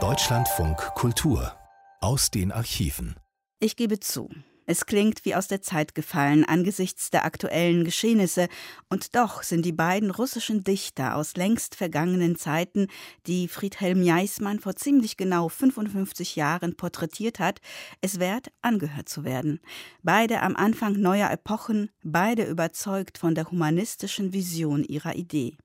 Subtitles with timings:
[0.00, 1.54] Deutschlandfunk Kultur
[2.00, 3.16] aus den Archiven.
[3.60, 4.30] Ich gebe zu,
[4.64, 8.48] es klingt wie aus der Zeit gefallen angesichts der aktuellen Geschehnisse,
[8.88, 12.86] und doch sind die beiden russischen Dichter aus längst vergangenen Zeiten,
[13.26, 17.60] die Friedhelm Jaismann vor ziemlich genau 55 Jahren porträtiert hat,
[18.00, 19.60] es wert, angehört zu werden.
[20.02, 25.58] Beide am Anfang neuer Epochen, beide überzeugt von der humanistischen Vision ihrer Idee.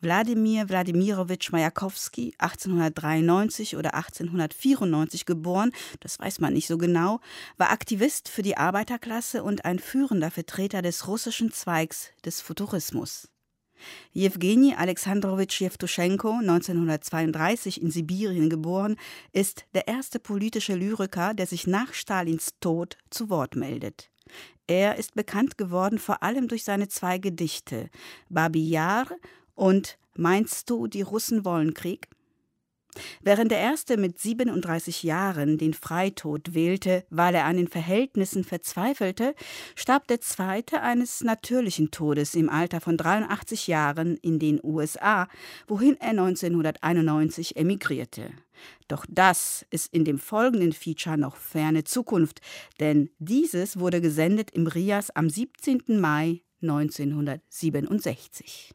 [0.00, 7.20] Wladimir Wladimirowitsch Majakowski, 1893 oder 1894 geboren, das weiß man nicht so genau,
[7.56, 13.28] war Aktivist für die Arbeiterklasse und ein führender Vertreter des russischen Zweigs des Futurismus.
[14.12, 18.96] Jewgeni Alexandrowitsch Jewtuschenko, 1932 in Sibirien geboren,
[19.32, 24.10] ist der erste politische Lyriker, der sich nach Stalins Tod zu Wort meldet.
[24.66, 27.88] Er ist bekannt geworden vor allem durch seine zwei Gedichte
[28.28, 29.06] Babi Yar
[29.56, 32.08] und meinst du, die Russen wollen Krieg?
[33.20, 39.34] Während der erste mit 37 Jahren den Freitod wählte, weil er an den Verhältnissen verzweifelte,
[39.74, 45.28] starb der zweite eines natürlichen Todes im Alter von 83 Jahren in den USA,
[45.66, 48.30] wohin er 1991 emigrierte.
[48.88, 52.40] Doch das ist in dem folgenden Feature noch ferne Zukunft,
[52.80, 56.00] denn dieses wurde gesendet im Rias am 17.
[56.00, 58.72] Mai 1967.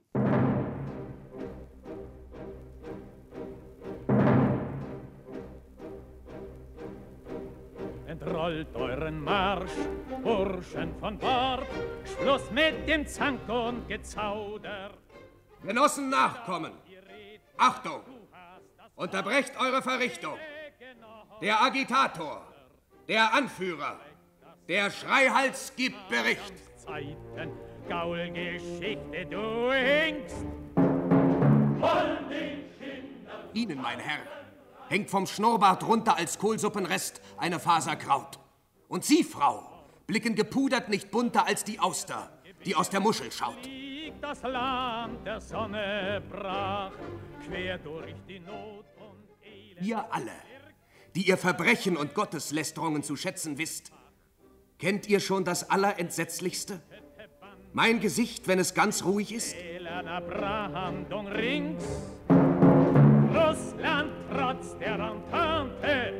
[8.25, 9.71] rollt euren Marsch,
[10.23, 11.67] Burschen von Bord,
[12.05, 14.91] Schluss mit dem Zank und Gezauder.
[15.63, 16.73] Genossen nachkommen!
[17.57, 18.01] Achtung!
[18.95, 20.37] Unterbrecht eure Verrichtung!
[21.41, 22.45] Der Agitator,
[23.07, 23.99] der Anführer,
[24.67, 26.53] der Schreihals gibt Bericht.
[26.77, 27.51] Zeiten,
[27.89, 30.45] Gaulgeschichte, du hinkst.
[33.53, 34.40] Ihnen, mein Herr,
[34.91, 38.37] hängt vom Schnurrbart runter als Kohlsuppenrest eine Faser Kraut.
[38.89, 39.63] Und Sie, Frau,
[40.05, 42.29] blicken gepudert nicht bunter als die Auster,
[42.65, 43.57] die aus der Muschel schaut.
[44.19, 46.91] Das Land der Sonne brach,
[47.47, 49.81] quer durch die Not und Elend.
[49.81, 50.33] Ihr alle,
[51.15, 53.93] die ihr Verbrechen und Gotteslästerungen zu schätzen wisst,
[54.77, 56.81] kennt ihr schon das Allerentsetzlichste?
[57.71, 59.55] Mein Gesicht, wenn es ganz ruhig ist?
[60.05, 61.83] Abraham rings
[63.33, 66.13] Russland trotz der Entente.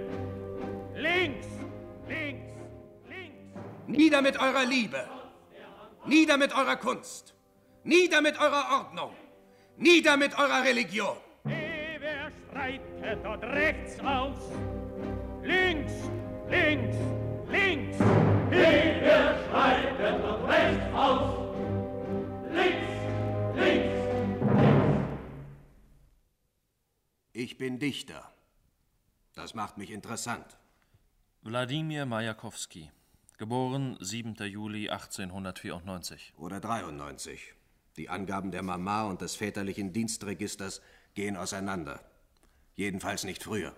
[0.96, 1.48] Links,
[2.08, 2.52] links,
[3.08, 3.60] links.
[3.88, 5.08] Nieder mit eurer Liebe.
[6.06, 7.34] Nieder mit eurer Kunst.
[7.84, 9.12] Nieder mit eurer Ordnung.
[9.78, 11.18] Nieder mit eurer Religion.
[11.44, 14.38] Wer schreitet dort rechts aus?
[15.44, 15.94] Links,
[16.50, 16.98] links,
[17.50, 17.98] links.
[18.50, 21.56] Wer schreitet dort rechts aus?
[22.52, 22.92] Links,
[23.56, 24.11] links.
[27.34, 28.30] Ich bin Dichter.
[29.36, 30.58] Das macht mich interessant.
[31.44, 32.92] Wladimir Majakowski,
[33.38, 34.36] geboren 7.
[34.48, 36.34] Juli 1894.
[36.36, 37.54] Oder 93.
[37.96, 40.82] Die Angaben der Mama und des väterlichen Dienstregisters
[41.14, 42.04] gehen auseinander.
[42.76, 43.74] Jedenfalls nicht früher.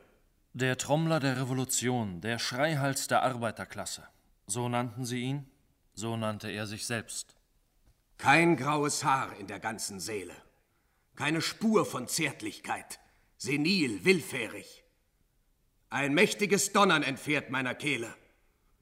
[0.54, 4.08] Der Trommler der Revolution, der Schreihals der Arbeiterklasse.
[4.48, 5.46] So nannten sie ihn,
[5.94, 7.36] so nannte er sich selbst.
[8.18, 10.34] Kein graues Haar in der ganzen Seele.
[11.16, 13.00] Keine Spur von Zärtlichkeit
[13.44, 14.84] senil, willfährig.
[15.90, 18.14] Ein mächtiges Donnern entfährt meiner Kehle.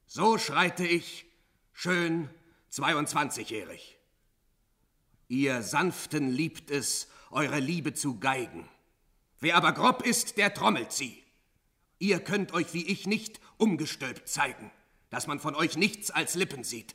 [0.06, 1.26] So schreite ich,
[1.72, 2.30] schön,
[2.70, 3.98] 22-jährig.
[5.26, 8.68] Ihr Sanften liebt es, eure Liebe zu geigen.
[9.40, 11.20] Wer aber grob ist, der trommelt sie.
[11.98, 14.70] Ihr könnt euch wie ich nicht umgestülpt zeigen,
[15.10, 16.94] dass man von euch nichts als Lippen sieht.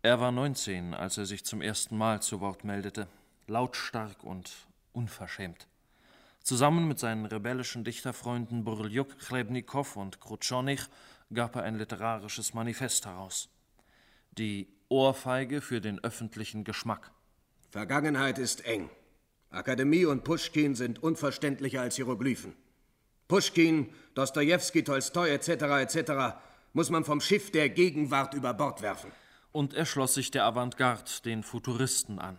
[0.00, 3.08] Er war 19, als er sich zum ersten Mal zu Wort meldete,
[3.46, 4.50] lautstark und
[4.92, 5.66] unverschämt.
[6.42, 10.82] Zusammen mit seinen rebellischen Dichterfreunden Burljuk, Chlebnikow und Krutschonich
[11.32, 13.48] gab er ein literarisches Manifest heraus.
[14.32, 17.12] Die Ohrfeige für den öffentlichen Geschmack.
[17.70, 18.90] Vergangenheit ist eng.
[19.50, 22.54] Akademie und Puschkin sind unverständlicher als Hieroglyphen.
[23.28, 25.48] Puschkin, Dostojewski, Tolstoi etc.
[25.48, 26.36] etc.
[26.72, 29.12] muss man vom Schiff der Gegenwart über Bord werfen.
[29.52, 32.38] Und er schloss sich der Avantgarde, den Futuristen, an.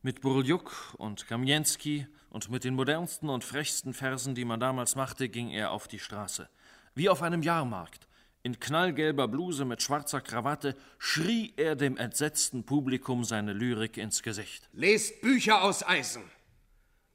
[0.00, 5.28] Mit Burljuk und Kamjenski und mit den modernsten und frechsten Versen, die man damals machte,
[5.28, 6.48] ging er auf die Straße.
[6.94, 8.06] Wie auf einem Jahrmarkt.
[8.44, 14.68] In knallgelber Bluse mit schwarzer Krawatte schrie er dem entsetzten Publikum seine Lyrik ins Gesicht.
[14.72, 16.22] Lest Bücher aus Eisen.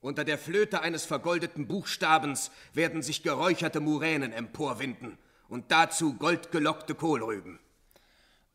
[0.01, 7.61] Unter der Flöte eines vergoldeten Buchstabens werden sich geräucherte Muränen emporwinden und dazu goldgelockte Kohlrüben.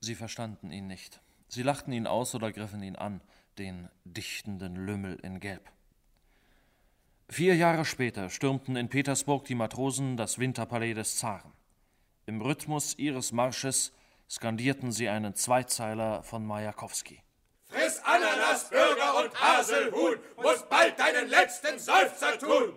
[0.01, 1.23] Sie verstanden ihn nicht.
[1.49, 3.23] Sie lachten ihn aus oder griffen ihn an
[3.59, 5.71] den dichtenden Lümmel in Gelb.
[7.29, 11.53] Vier Jahre später stürmten in Petersburg die Matrosen das Winterpalais des Zaren.
[12.27, 13.93] Im Rhythmus ihres Marsches
[14.31, 17.23] skandierten sie einen Zweizeiler von Majakowski.
[17.65, 22.75] Friss Ananas, Bürger und Haselhuhn, muss bald deinen letzten Seufzer tun!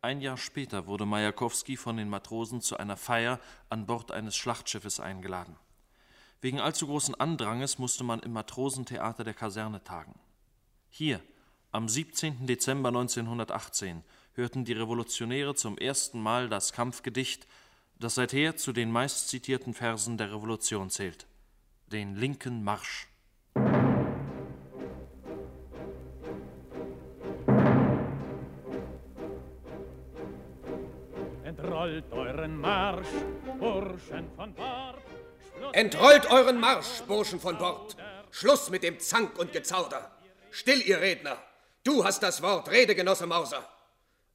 [0.00, 3.40] Ein Jahr später wurde Majakowski von den Matrosen zu einer Feier
[3.70, 5.56] an Bord eines Schlachtschiffes eingeladen.
[6.40, 10.14] Wegen allzu großen Andranges musste man im Matrosentheater der Kaserne tagen.
[10.90, 11.20] Hier,
[11.72, 12.46] am 17.
[12.46, 14.04] Dezember 1918,
[14.34, 17.46] hörten die Revolutionäre zum ersten Mal das Kampfgedicht,
[17.98, 21.26] das seither zu den meistzitierten Versen der Revolution zählt,
[21.86, 23.08] den linken Marsch.
[31.44, 33.08] Entrollt euren Marsch,
[33.58, 35.03] Burschen von Bord.
[35.72, 37.96] Entrollt euren Marsch, Burschen von Bord.
[38.30, 40.10] Schluss mit dem Zank und Gezauder.
[40.50, 41.42] Still, ihr Redner.
[41.84, 43.68] Du hast das Wort, Redegenosse Mauser.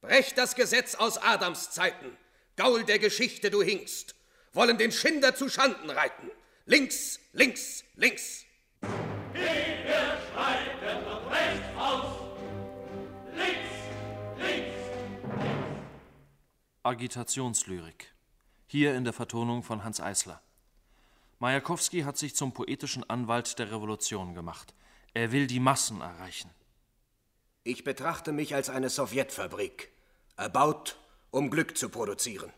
[0.00, 2.16] Brecht das Gesetz aus Adams Zeiten.
[2.56, 4.14] Gaul der Geschichte du hinkst.
[4.52, 6.30] Wollen den Schinder zu Schanden reiten.
[6.66, 8.44] Links, links, links.
[9.32, 12.04] Wir schreiten und rechts aus.
[13.34, 13.70] Links,
[14.38, 14.76] links.
[16.82, 18.14] Agitationslyrik.
[18.66, 20.42] Hier in der Vertonung von Hans Eisler.
[21.40, 24.74] Majakowski hat sich zum poetischen Anwalt der Revolution gemacht.
[25.14, 26.50] Er will die Massen erreichen.
[27.64, 29.90] Ich betrachte mich als eine Sowjetfabrik,
[30.36, 30.98] erbaut,
[31.30, 32.52] um Glück zu produzieren.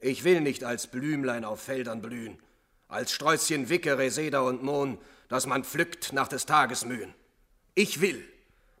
[0.00, 2.38] Ich will nicht als Blümlein auf Feldern blühen,
[2.86, 4.96] als Sträußchen Wicke, Reseda und Mohn,
[5.28, 7.12] das man pflückt nach des Tages Mühen.
[7.74, 8.24] Ich will,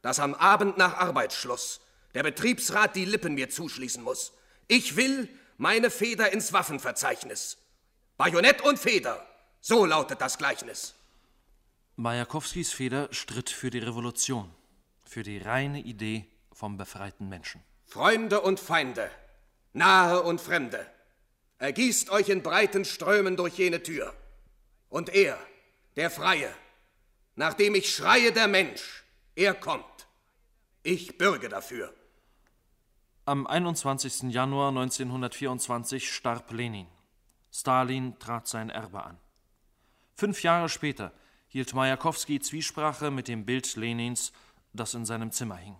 [0.02, 1.80] dass am Abend nach Arbeitsschluss
[2.14, 4.32] der Betriebsrat die Lippen mir zuschließen muss.
[4.68, 5.28] Ich will
[5.58, 7.56] meine Feder ins Waffenverzeichnis.
[8.20, 9.26] Bajonett und Feder,
[9.62, 10.94] so lautet das Gleichnis.
[11.96, 14.54] Majakowskis Feder stritt für die Revolution,
[15.04, 17.62] für die reine Idee vom befreiten Menschen.
[17.86, 19.10] Freunde und Feinde,
[19.72, 20.84] nahe und Fremde,
[21.60, 24.12] ergießt euch in breiten Strömen durch jene Tür.
[24.90, 25.38] Und er,
[25.96, 26.52] der Freie,
[27.36, 29.02] nachdem ich schreie der Mensch,
[29.34, 30.08] er kommt.
[30.82, 31.90] Ich bürge dafür.
[33.24, 34.24] Am 21.
[34.24, 36.86] Januar 1924 starb Lenin.
[37.52, 39.18] Stalin trat sein Erbe an.
[40.14, 41.12] Fünf Jahre später
[41.48, 44.32] hielt Majakowski Zwiesprache mit dem Bild Lenins,
[44.72, 45.76] das in seinem Zimmer hing.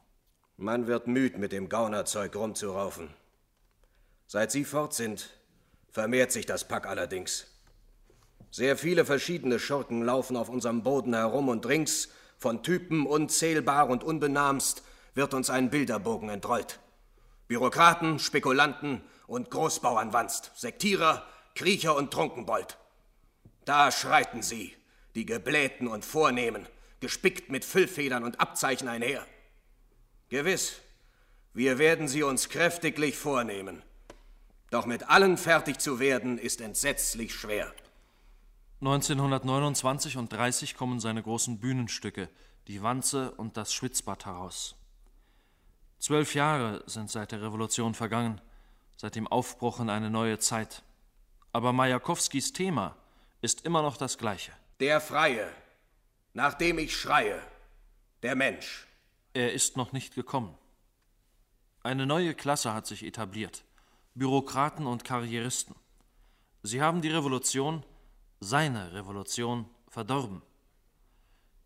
[0.57, 3.09] Man wird müd, mit dem Gaunerzeug rumzuraufen.
[4.27, 5.31] Seit Sie fort sind,
[5.91, 7.47] vermehrt sich das Pack allerdings.
[8.51, 14.03] Sehr viele verschiedene Schurken laufen auf unserem Boden herum und rings, von Typen unzählbar und
[14.03, 14.83] unbenamst,
[15.15, 16.81] wird uns ein Bilderbogen entrollt.
[17.47, 22.79] Bürokraten, Spekulanten und Großbauernwanst, Sektierer, Kriecher und Trunkenbold.
[23.65, 24.75] Da schreiten sie,
[25.15, 26.67] die Geblähten und Vornehmen,
[27.01, 29.27] gespickt mit Füllfedern und Abzeichen einher.
[30.29, 30.81] Gewiss,
[31.53, 33.83] wir werden sie uns kräftiglich vornehmen.
[34.71, 37.73] Doch mit allen fertig zu werden, ist entsetzlich schwer.
[38.81, 42.29] 1929 und 30 kommen seine großen Bühnenstücke,
[42.69, 44.77] Die Wanze und das Schwitzbad heraus.
[45.99, 48.41] Zwölf Jahre sind seit der Revolution vergangen,
[48.97, 50.83] seit dem Aufbruch in eine neue Zeit.
[51.53, 52.97] Aber Majakowskis Thema
[53.43, 54.53] ist immer noch das gleiche.
[54.79, 55.51] Der Freie,
[56.33, 57.41] nach dem ich schreie,
[58.23, 58.87] der Mensch.
[59.35, 60.57] Er ist noch nicht gekommen.
[61.83, 63.65] Eine neue Klasse hat sich etabliert.
[64.15, 65.75] Bürokraten und Karrieristen.
[66.63, 67.85] Sie haben die Revolution,
[68.41, 70.43] seine Revolution, verdorben.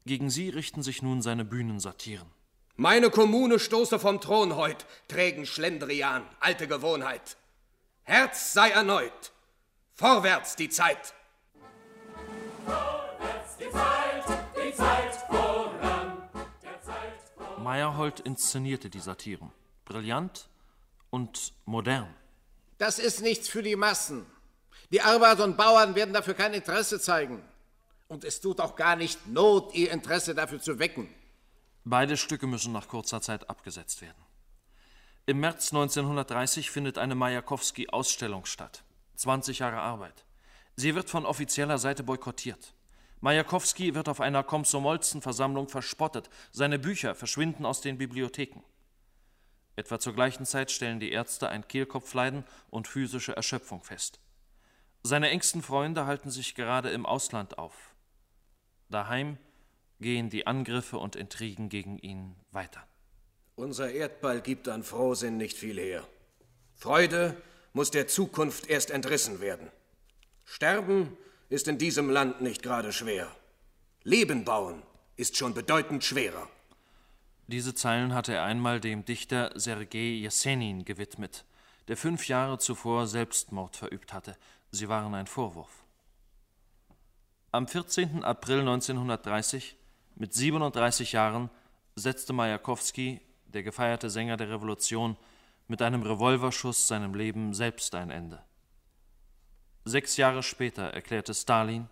[0.06, 2.28] Gegen sie richten sich nun seine Bühnensatiren.
[2.76, 7.36] Meine Kommune stoße vom Thron heut, trägen Schlendrian, alte Gewohnheit.
[8.02, 9.32] Herz sei erneut,
[9.94, 11.14] vorwärts die Zeit.
[12.66, 14.24] Vorwärts die Zeit,
[14.56, 16.28] die Zeit voran,
[16.62, 17.62] der Zeit voran.
[17.62, 19.52] Meyerhold inszenierte die Satiren.
[19.84, 20.48] Brillant
[21.10, 22.12] und modern.
[22.78, 24.26] Das ist nichts für die Massen.
[24.90, 27.42] Die Arbeiter und Bauern werden dafür kein Interesse zeigen.
[28.08, 31.08] Und es tut auch gar nicht Not, ihr Interesse dafür zu wecken.
[31.84, 34.22] Beide Stücke müssen nach kurzer Zeit abgesetzt werden.
[35.26, 38.84] Im März 1930 findet eine Majakowski-Ausstellung statt.
[39.16, 40.24] 20 Jahre Arbeit.
[40.76, 42.74] Sie wird von offizieller Seite boykottiert.
[43.20, 46.28] Majakowski wird auf einer Komsomolzen-Versammlung verspottet.
[46.52, 48.62] Seine Bücher verschwinden aus den Bibliotheken.
[49.76, 54.20] Etwa zur gleichen Zeit stellen die Ärzte ein Kehlkopfleiden und physische Erschöpfung fest.
[55.02, 57.94] Seine engsten Freunde halten sich gerade im Ausland auf.
[58.90, 59.38] Daheim
[60.00, 62.86] gehen die Angriffe und Intrigen gegen ihn weiter.
[63.56, 66.06] Unser Erdball gibt an Frohsinn nicht viel her.
[66.74, 67.36] Freude
[67.74, 69.70] muss der Zukunft erst entrissen werden.
[70.46, 71.16] Sterben
[71.50, 73.28] ist in diesem Land nicht gerade schwer.
[74.04, 74.82] Leben bauen
[75.16, 76.48] ist schon bedeutend schwerer.
[77.46, 81.44] Diese Zeilen hatte er einmal dem Dichter Sergei Jesenin gewidmet,
[81.88, 84.36] der fünf Jahre zuvor Selbstmord verübt hatte.
[84.70, 85.84] Sie waren ein Vorwurf.
[87.50, 88.24] Am 14.
[88.24, 89.76] April 1930,
[90.16, 91.50] mit 37 Jahren,
[91.96, 95.16] setzte Majakowski, der gefeierte Sänger der Revolution,
[95.68, 98.42] mit einem Revolverschuss seinem Leben selbst ein Ende.
[99.84, 101.88] Sechs Jahre später erklärte Stalin,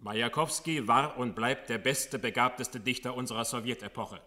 [0.00, 4.20] Majakowski war und bleibt der beste, begabteste Dichter unserer Sowjetepoche.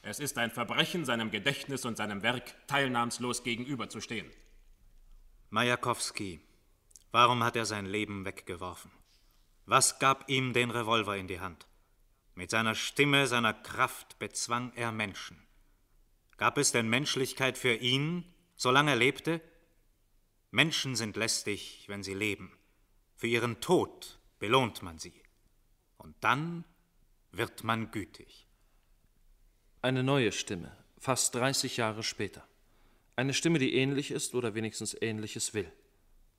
[0.00, 4.30] Es ist ein Verbrechen, seinem Gedächtnis und seinem Werk teilnahmslos gegenüberzustehen.
[5.50, 6.40] Majakowski,
[7.10, 8.90] warum hat er sein Leben weggeworfen?
[9.66, 11.66] Was gab ihm den Revolver in die Hand?
[12.34, 15.42] Mit seiner Stimme, seiner Kraft bezwang er Menschen.
[16.38, 19.40] Gab es denn Menschlichkeit für ihn, solange er lebte?
[20.50, 22.56] Menschen sind lästig, wenn sie leben.
[23.16, 25.22] Für ihren Tod belohnt man sie.
[25.98, 26.64] Und dann
[27.32, 28.46] wird man gütig.
[29.82, 32.46] Eine neue Stimme, fast 30 Jahre später.
[33.16, 35.70] Eine Stimme, die ähnlich ist oder wenigstens Ähnliches will.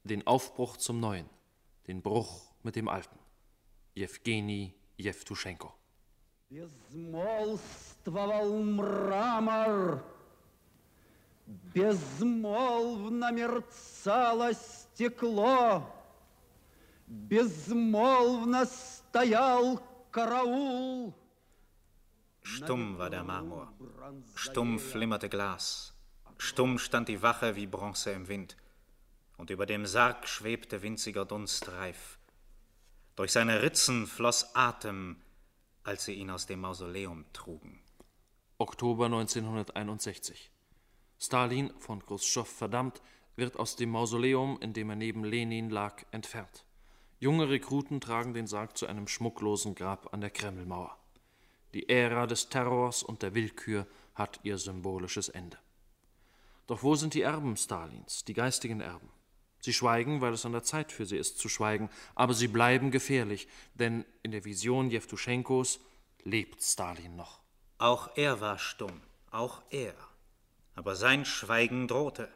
[0.06, 1.30] Den Aufbruch zum Neuen,
[1.88, 3.20] den Bruch mit dem Alten.
[3.96, 5.74] Jewgeni Jewtuschenko
[8.05, 10.05] Безмолвствовал мрамор,
[11.47, 15.83] Безмолвно мерцало стекло,
[17.07, 21.15] Безмолвно стоял караул.
[22.43, 23.73] Stumm war der Marmor,
[24.35, 25.95] stumm flimmerte Glas,
[26.37, 28.57] stumm stand die Wache wie Bronze im Wind,
[29.39, 32.19] und über dem Sarg schwebte winziger Dunst reif.
[33.17, 35.17] Durch seine Ritzen floss Atem,
[35.85, 37.81] als sie ihn aus dem Mausoleum trugen.
[38.62, 40.52] Oktober 1961.
[41.18, 43.02] Stalin, von Khrushchev verdammt,
[43.38, 46.66] wird aus dem Mausoleum, in dem er neben Lenin lag, entfernt.
[47.20, 50.98] Junge Rekruten tragen den Sarg zu einem schmucklosen Grab an der Kremlmauer.
[51.74, 55.58] Die Ära des Terrors und der Willkür hat ihr symbolisches Ende.
[56.68, 59.10] Doch wo sind die Erben Stalins, die geistigen Erben?
[59.62, 62.92] Sie schweigen, weil es an der Zeit für sie ist zu schweigen, aber sie bleiben
[62.92, 65.80] gefährlich, denn in der Vision Jewtuschenkos
[66.26, 67.40] lebt Stalin noch.
[67.80, 69.96] Auch er war stumm, auch er.
[70.76, 72.30] Aber sein Schweigen drohte.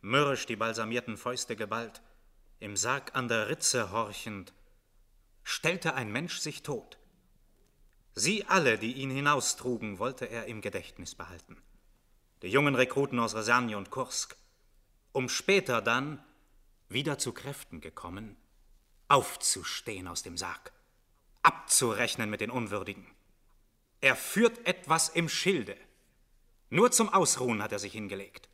[0.00, 2.00] Mürrisch die balsamierten Fäuste geballt,
[2.60, 4.52] im Sarg an der Ritze horchend,
[5.42, 6.98] stellte ein Mensch sich tot.
[8.14, 11.60] Sie alle, die ihn hinaustrugen, wollte er im Gedächtnis behalten.
[12.42, 14.36] Die jungen Rekruten aus Resagne und Kursk,
[15.10, 16.22] um später dann
[16.88, 18.36] wieder zu Kräften gekommen,
[19.08, 20.72] aufzustehen aus dem Sarg,
[21.42, 23.06] abzurechnen mit den Unwürdigen.
[24.02, 25.76] Er führt etwas im Schilde.
[26.68, 28.50] Nur zum Ausruhen hat er sich hingelegt.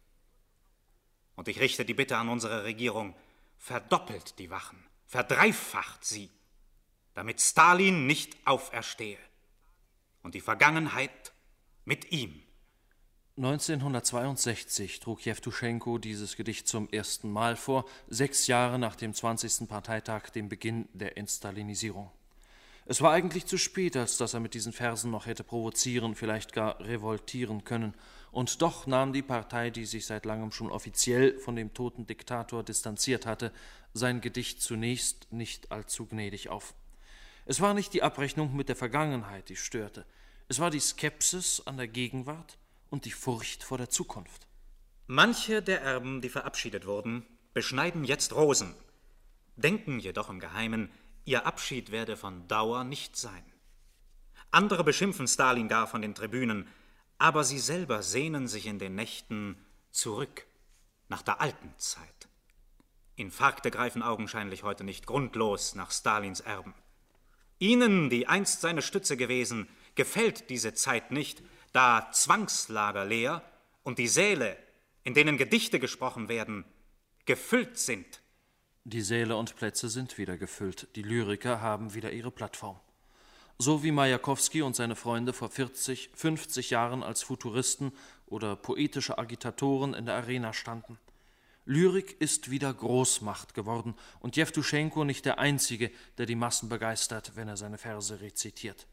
[1.34, 3.16] Und ich richte die Bitte an unsere Regierung,
[3.56, 6.30] verdoppelt die Wachen, verdreifacht sie,
[7.14, 9.18] damit Stalin nicht auferstehe
[10.22, 11.32] und die Vergangenheit
[11.84, 12.42] mit ihm
[13.38, 19.68] 1962 trug Jewtuschenko dieses Gedicht zum ersten Mal vor, sechs Jahre nach dem 20.
[19.68, 22.10] Parteitag, dem Beginn der Entstalinisierung.
[22.90, 26.54] Es war eigentlich zu spät, als dass er mit diesen Versen noch hätte provozieren, vielleicht
[26.54, 27.92] gar revoltieren können.
[28.30, 32.62] Und doch nahm die Partei, die sich seit langem schon offiziell von dem toten Diktator
[32.62, 33.52] distanziert hatte,
[33.92, 36.74] sein Gedicht zunächst nicht allzu gnädig auf.
[37.44, 40.06] Es war nicht die Abrechnung mit der Vergangenheit, die störte.
[40.48, 42.56] Es war die Skepsis an der Gegenwart
[42.88, 44.46] und die Furcht vor der Zukunft.
[45.06, 48.74] Manche der Erben, die verabschiedet wurden, beschneiden jetzt Rosen,
[49.56, 50.88] denken jedoch im Geheimen,
[51.28, 53.44] ihr Abschied werde von Dauer nicht sein.
[54.50, 56.66] Andere beschimpfen Stalin gar von den Tribünen,
[57.18, 60.46] aber sie selber sehnen sich in den Nächten zurück
[61.08, 62.28] nach der alten Zeit.
[63.14, 66.74] Infarkte greifen augenscheinlich heute nicht grundlos nach Stalins Erben.
[67.58, 71.42] Ihnen, die einst seine Stütze gewesen, gefällt diese Zeit nicht,
[71.72, 73.42] da Zwangslager leer
[73.82, 74.56] und die Säle,
[75.04, 76.64] in denen Gedichte gesprochen werden,
[77.26, 78.22] gefüllt sind.
[78.90, 82.80] Die Säle und Plätze sind wieder gefüllt, die Lyriker haben wieder ihre Plattform.
[83.58, 87.92] So wie Majakowski und seine Freunde vor 40, 50 Jahren als Futuristen
[88.24, 90.98] oder poetische Agitatoren in der Arena standen.
[91.66, 97.48] Lyrik ist wieder Großmacht geworden und Jewtuschenko nicht der Einzige, der die Massen begeistert, wenn
[97.48, 98.86] er seine Verse rezitiert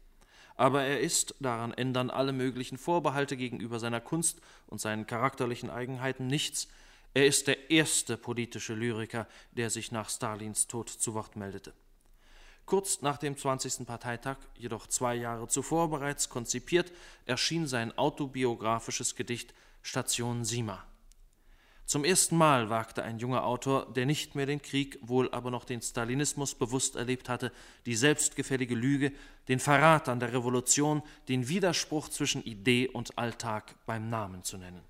[0.56, 6.26] aber er ist, daran ändern alle möglichen Vorbehalte gegenüber seiner Kunst und seinen charakterlichen Eigenheiten
[6.26, 6.68] nichts,
[7.16, 11.72] er ist der erste politische Lyriker, der sich nach Stalins Tod zu Wort meldete.
[12.66, 13.86] Kurz nach dem 20.
[13.86, 16.92] Parteitag, jedoch zwei Jahre zuvor bereits konzipiert,
[17.24, 20.84] erschien sein autobiografisches Gedicht Station Sima.
[21.86, 25.64] Zum ersten Mal wagte ein junger Autor, der nicht mehr den Krieg, wohl aber noch
[25.64, 27.50] den Stalinismus bewusst erlebt hatte,
[27.86, 29.10] die selbstgefällige Lüge,
[29.48, 34.82] den Verrat an der Revolution, den Widerspruch zwischen Idee und Alltag beim Namen zu nennen.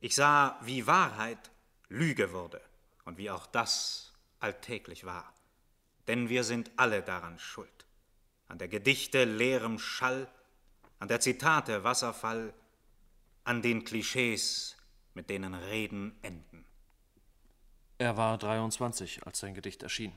[0.00, 1.50] Ich sah, wie Wahrheit
[1.88, 2.60] Lüge wurde
[3.04, 5.32] und wie auch das alltäglich war.
[6.06, 7.86] Denn wir sind alle daran schuld.
[8.46, 10.28] An der Gedichte leerem Schall,
[11.00, 12.54] an der Zitate Wasserfall,
[13.44, 14.76] an den Klischees
[15.14, 16.64] mit denen Reden enden.
[17.98, 20.12] Er war 23, als sein Gedicht erschien.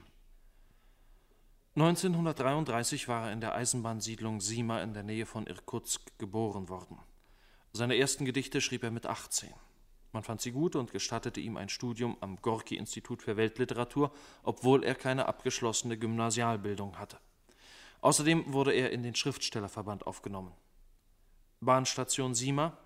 [1.75, 6.99] 1933 war er in der Eisenbahnsiedlung Sima in der Nähe von Irkutsk geboren worden.
[7.73, 9.49] Seine ersten Gedichte schrieb er mit 18.
[10.13, 14.11] Man fand sie gut und gestattete ihm ein Studium am Gorki-Institut für Weltliteratur,
[14.43, 17.17] obwohl er keine abgeschlossene Gymnasialbildung hatte.
[18.01, 20.51] Außerdem wurde er in den Schriftstellerverband aufgenommen.
[21.61, 22.77] Bahnstation Sima,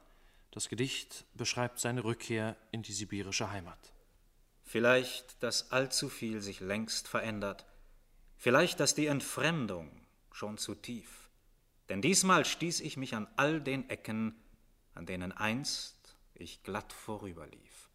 [0.52, 3.94] das Gedicht beschreibt seine Rückkehr in die sibirische Heimat.
[4.64, 7.66] Vielleicht, dass allzu viel sich längst verändert.
[8.38, 9.90] Vielleicht, dass die Entfremdung
[10.32, 11.30] schon zu tief.
[11.90, 14.36] Denn diesmal stieß ich mich an all den Ecken,
[14.94, 15.95] an denen einst
[16.36, 17.90] ich glatt vorüberlief.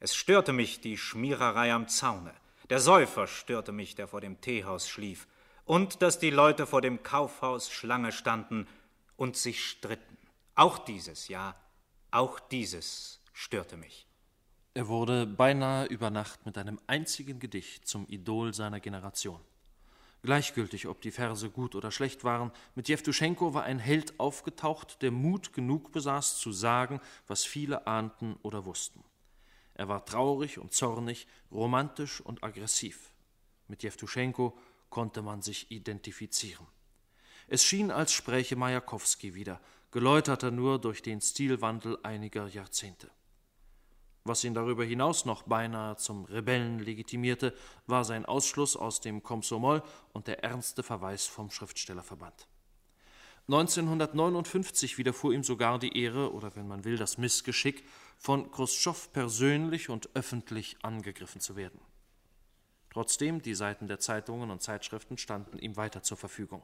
[0.00, 2.34] Es störte mich die Schmiererei am Zaune,
[2.70, 5.26] der Säufer störte mich, der vor dem Teehaus schlief,
[5.64, 8.66] und dass die Leute vor dem Kaufhaus Schlange standen
[9.16, 10.16] und sich stritten.
[10.54, 11.54] Auch dieses, ja,
[12.10, 14.06] auch dieses störte mich.
[14.74, 19.40] Er wurde beinahe über Nacht mit einem einzigen Gedicht zum Idol seiner Generation.
[20.24, 25.10] Gleichgültig, ob die Verse gut oder schlecht waren, mit Jewtuschenko war ein Held aufgetaucht, der
[25.10, 29.04] Mut genug besaß, zu sagen, was viele ahnten oder wussten.
[29.74, 33.12] Er war traurig und zornig, romantisch und aggressiv.
[33.68, 34.56] Mit Jewtuschenko
[34.88, 36.66] konnte man sich identifizieren.
[37.46, 43.10] Es schien, als spräche Majakowski wieder, geläuterter nur durch den Stilwandel einiger Jahrzehnte.
[44.26, 47.54] Was ihn darüber hinaus noch beinahe zum Rebellen legitimierte,
[47.86, 49.82] war sein Ausschluss aus dem Komsomol
[50.14, 52.48] und der ernste Verweis vom Schriftstellerverband.
[53.48, 57.84] 1959 widerfuhr ihm sogar die Ehre, oder wenn man will, das Missgeschick,
[58.16, 61.78] von Khrushchev persönlich und öffentlich angegriffen zu werden.
[62.88, 66.62] Trotzdem, die Seiten der Zeitungen und Zeitschriften standen ihm weiter zur Verfügung.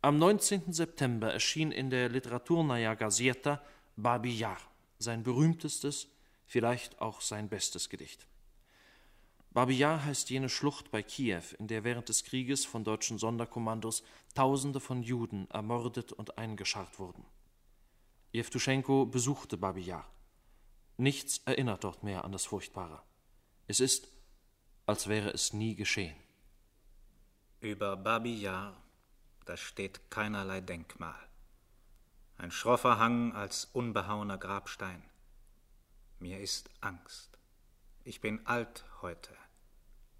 [0.00, 0.72] Am 19.
[0.72, 3.62] September erschien in der Literaturnaja Gazeta
[3.96, 4.58] Babi Yar,
[4.98, 6.08] sein berühmtestes,
[6.46, 8.26] vielleicht auch sein bestes Gedicht.
[9.50, 14.02] Babi Yar heißt jene Schlucht bei Kiew, in der während des Krieges von deutschen Sonderkommandos
[14.34, 17.24] Tausende von Juden ermordet und eingescharrt wurden.
[18.32, 20.06] Jewtuschenko besuchte Babi Yar.
[20.98, 23.02] Nichts erinnert dort mehr an das Furchtbare.
[23.66, 24.08] Es ist,
[24.84, 26.16] als wäre es nie geschehen.
[27.60, 28.76] Über Babi Yar
[29.46, 31.14] da steht keinerlei Denkmal.
[32.36, 35.02] Ein schroffer Hang als unbehauener Grabstein.
[36.18, 37.38] Mir ist Angst.
[38.02, 39.36] Ich bin alt heute,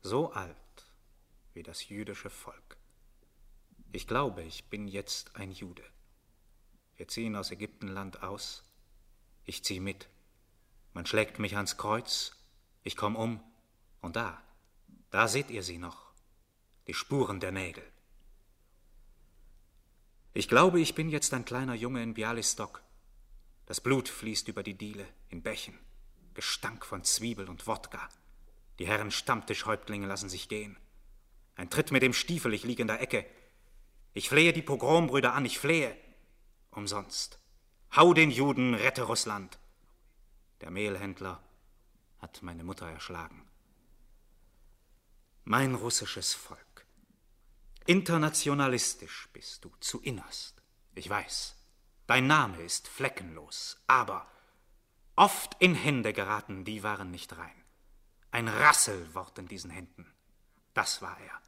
[0.02, 0.56] so alt
[1.54, 2.76] wie das jüdische Volk.
[3.92, 5.84] Ich glaube, ich bin jetzt ein Jude.
[6.96, 8.62] Wir ziehen aus Ägyptenland aus.
[9.44, 10.08] Ich zieh mit.
[10.92, 12.32] Man schlägt mich ans Kreuz.
[12.82, 13.42] Ich komm um.
[14.02, 14.42] Und da,
[15.10, 16.12] da seht ihr sie noch.
[16.88, 17.84] Die Spuren der Nägel.
[20.34, 22.82] Ich glaube, ich bin jetzt ein kleiner Junge in Bialystok.
[23.64, 25.85] Das Blut fließt über die Diele in Bächen.
[26.36, 28.08] Gestank von Zwiebel und Wodka.
[28.78, 30.76] Die Herren Stammtischhäuptlinge lassen sich gehen.
[31.54, 33.24] Ein Tritt mit dem Stiefel, ich liege in der Ecke.
[34.12, 35.96] Ich flehe die Pogrombrüder an, ich flehe.
[36.70, 37.38] Umsonst.
[37.96, 39.58] Hau den Juden, rette Russland.
[40.60, 41.42] Der Mehlhändler
[42.18, 43.48] hat meine Mutter erschlagen.
[45.44, 46.86] Mein russisches Volk.
[47.86, 50.62] Internationalistisch bist du zu innerst.
[50.94, 51.56] Ich weiß.
[52.06, 54.26] Dein Name ist fleckenlos, aber
[55.16, 57.64] oft in Hände geraten, die waren nicht rein.
[58.30, 60.06] Ein Rasselwort in diesen Händen.
[60.74, 61.42] Das war er.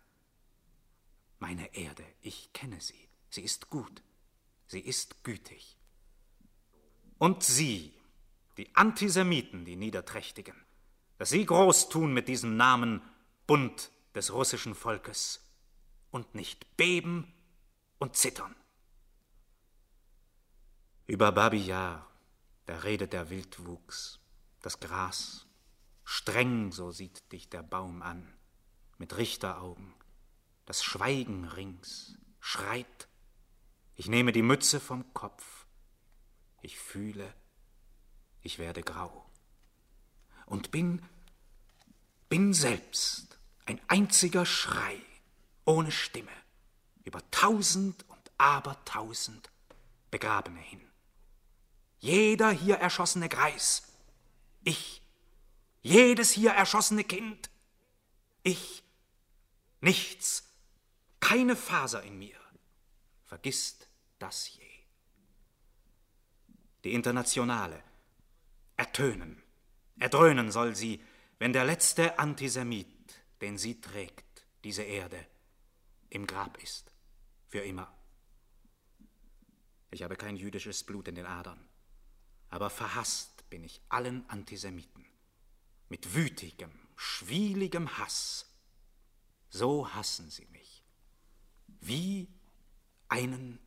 [1.38, 3.09] Meine Erde, ich kenne sie.
[3.31, 4.02] Sie ist gut.
[4.66, 5.76] Sie ist gütig.
[7.18, 7.92] Und sie,
[8.57, 10.57] die Antisemiten, die Niederträchtigen,
[11.18, 13.02] dass sie groß tun mit diesem Namen
[13.46, 15.44] Bund des russischen Volkes
[16.11, 17.33] und nicht beben
[17.98, 18.54] und zittern.
[21.07, 22.08] Über Babi Yar,
[22.68, 24.20] da redet der Wildwuchs,
[24.61, 25.46] das Gras.
[26.04, 28.31] Streng, so sieht dich der Baum an,
[28.98, 29.94] mit Richteraugen.
[30.66, 33.09] Das Schweigen rings schreit.
[33.94, 35.66] Ich nehme die Mütze vom Kopf.
[36.61, 37.33] Ich fühle,
[38.42, 39.31] ich werde grau.
[40.44, 41.00] Und bin,
[42.28, 45.00] bin selbst ein einziger Schrei
[45.64, 46.37] ohne Stimme,
[47.04, 49.50] über tausend und abertausend
[50.11, 50.88] Begrabene hin.
[52.00, 53.82] Jeder hier erschossene Greis
[54.62, 55.02] Ich,
[55.82, 57.50] jedes hier erschossene Kind.
[58.42, 58.82] Ich,
[59.80, 60.54] nichts,
[61.20, 62.38] keine Faser in mir.
[63.24, 64.68] Vergisst das je.
[66.84, 67.82] Die Internationale,
[68.76, 69.42] ertönen,
[69.98, 71.02] erdröhnen soll sie,
[71.38, 72.87] wenn der letzte Antisemit,
[73.40, 75.26] den sie trägt, diese Erde,
[76.11, 76.92] im Grab ist,
[77.46, 77.92] für immer.
[79.90, 81.68] Ich habe kein jüdisches Blut in den Adern,
[82.50, 85.04] aber verhasst bin ich allen Antisemiten.
[85.88, 88.46] Mit wütigem, schwieligem Hass.
[89.50, 90.84] So hassen sie mich.
[91.80, 92.28] Wie
[93.08, 93.58] einen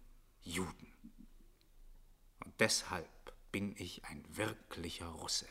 [0.43, 0.93] Juden.
[2.43, 3.09] Und deshalb
[3.51, 5.47] bin ich ein wirklicher Russe.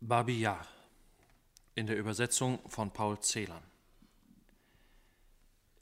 [0.00, 0.66] Babi Yar
[1.74, 3.62] in der Übersetzung von Paul Celan.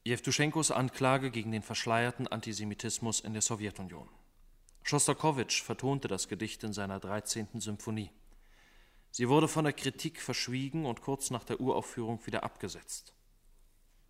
[0.05, 4.09] Jewtuschenkos Anklage gegen den verschleierten Antisemitismus in der Sowjetunion.
[4.83, 7.49] Schostakowitsch vertonte das Gedicht in seiner 13.
[7.61, 8.11] Symphonie.
[9.11, 13.13] Sie wurde von der Kritik verschwiegen und kurz nach der Uraufführung wieder abgesetzt.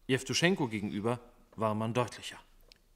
[0.06, 1.20] Jewtuschenko gegenüber
[1.56, 2.38] war man deutlicher.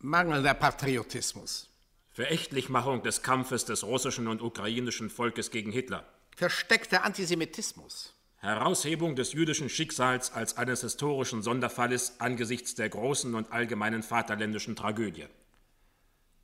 [0.00, 1.70] Mangelnder Patriotismus.
[2.10, 6.04] Verächtlichmachung des Kampfes des russischen und ukrainischen Volkes gegen Hitler.
[6.36, 8.14] Versteckter Antisemitismus.
[8.36, 15.26] Heraushebung des jüdischen Schicksals als eines historischen Sonderfalles angesichts der großen und allgemeinen vaterländischen Tragödie.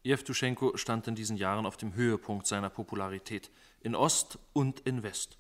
[0.03, 3.51] Jewtuschenko stand in diesen Jahren auf dem Höhepunkt seiner Popularität,
[3.83, 5.37] in Ost und in West.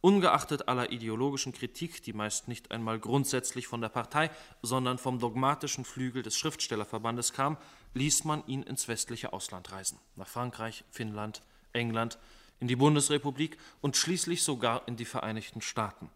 [0.00, 4.30] Ungeachtet aller ideologischen Kritik, die meist nicht einmal grundsätzlich von der Partei,
[4.62, 7.56] sondern vom dogmatischen Flügel des Schriftstellerverbandes kam,
[7.94, 12.18] ließ man ihn ins westliche Ausland reisen, nach Frankreich, Finnland, England,
[12.60, 16.08] in die Bundesrepublik und schließlich sogar in die Vereinigten Staaten.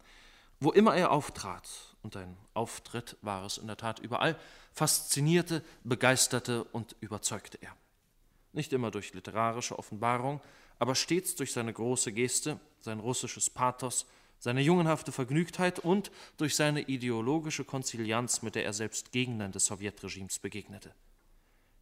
[0.61, 1.67] Wo immer er auftrat,
[2.03, 4.37] und ein Auftritt war es in der Tat überall,
[4.73, 7.75] faszinierte, begeisterte und überzeugte er.
[8.51, 10.41] Nicht immer durch literarische Offenbarung,
[10.79, 14.05] aber stets durch seine große Geste, sein russisches Pathos,
[14.39, 20.39] seine jungenhafte Vergnügtheit und durch seine ideologische Konzilianz, mit der er selbst Gegnern des Sowjetregimes
[20.39, 20.93] begegnete.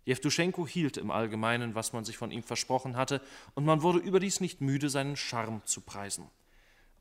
[0.05, 3.21] Jewtuschenko hielt im Allgemeinen, was man sich von ihm versprochen hatte,
[3.55, 6.29] und man wurde überdies nicht müde, seinen Charme zu preisen.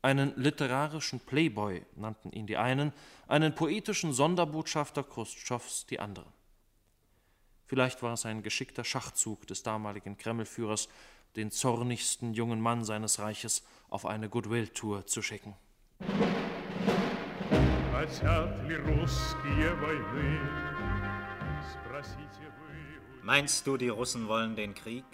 [0.03, 2.91] Einen literarischen Playboy nannten ihn die einen,
[3.27, 6.31] einen poetischen Sonderbotschafter Chruschtschofs die anderen.
[7.67, 10.89] Vielleicht war es ein geschickter Schachzug des damaligen Kremlführers,
[11.35, 15.55] den zornigsten jungen Mann seines Reiches auf eine Goodwill-Tour zu schicken.
[23.21, 25.05] Meinst du, die Russen wollen den Krieg?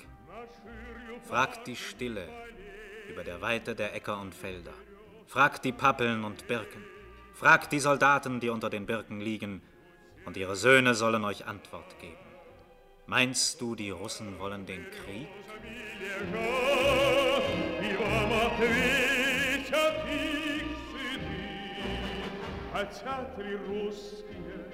[1.28, 2.30] Fragt die Stille
[3.09, 4.75] über der Weite der Äcker und Felder.
[5.27, 6.85] Fragt die Pappeln und Birken.
[7.35, 9.63] Fragt die Soldaten, die unter den Birken liegen,
[10.25, 12.17] und ihre Söhne sollen euch Antwort geben.
[13.07, 15.29] Meinst du, die Russen wollen den Krieg?
[22.73, 24.67] Хотят ли русские,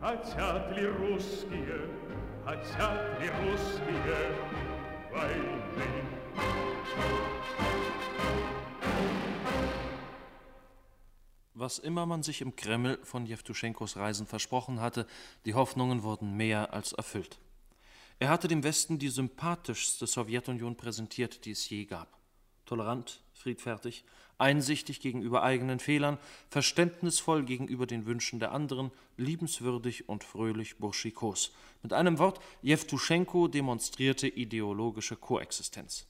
[0.00, 1.88] хотят ли русские,
[2.44, 4.34] хотят ли русские
[5.10, 6.19] войны?
[11.61, 15.05] Was immer man sich im Kreml von Jewtuschenkos Reisen versprochen hatte,
[15.45, 17.37] die Hoffnungen wurden mehr als erfüllt.
[18.17, 22.17] Er hatte dem Westen die sympathischste Sowjetunion präsentiert, die es je gab.
[22.65, 24.03] Tolerant, friedfertig,
[24.39, 26.17] einsichtig gegenüber eigenen Fehlern,
[26.49, 31.51] verständnisvoll gegenüber den Wünschen der anderen, liebenswürdig und fröhlich burschikos.
[31.83, 36.07] Mit einem Wort, Jewtuschenko demonstrierte ideologische Koexistenz.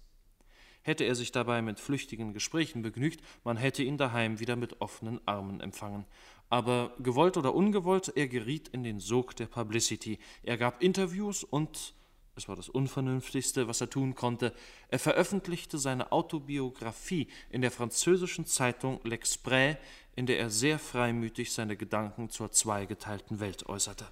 [0.83, 5.19] Hätte er sich dabei mit flüchtigen Gesprächen begnügt, man hätte ihn daheim wieder mit offenen
[5.27, 6.05] Armen empfangen.
[6.49, 10.19] Aber gewollt oder ungewollt, er geriet in den Sog der Publicity.
[10.43, 11.93] Er gab Interviews und
[12.35, 14.53] es war das Unvernünftigste, was er tun konnte,
[14.87, 19.77] er veröffentlichte seine Autobiografie in der französischen Zeitung L'Exprès,
[20.15, 24.07] in der er sehr freimütig seine Gedanken zur zweigeteilten Welt äußerte.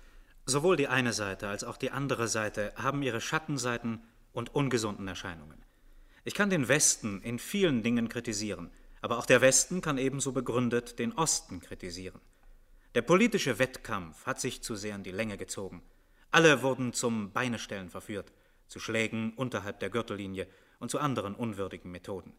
[0.45, 4.01] Sowohl die eine Seite als auch die andere Seite haben ihre Schattenseiten
[4.33, 5.68] und ungesunden Erscheinungen.
[6.23, 10.99] Ich kann den Westen in vielen Dingen kritisieren, aber auch der Westen kann ebenso begründet
[10.99, 12.19] den Osten kritisieren.
[12.95, 15.83] Der politische Wettkampf hat sich zu sehr in die Länge gezogen.
[16.31, 18.31] Alle wurden zum Beinestellen verführt,
[18.67, 20.47] zu Schlägen unterhalb der Gürtellinie
[20.79, 22.33] und zu anderen unwürdigen Methoden.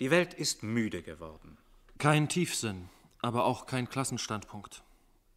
[0.00, 1.56] Die Welt ist müde geworden.
[1.98, 2.88] Kein Tiefsinn,
[3.22, 4.82] aber auch kein Klassenstandpunkt.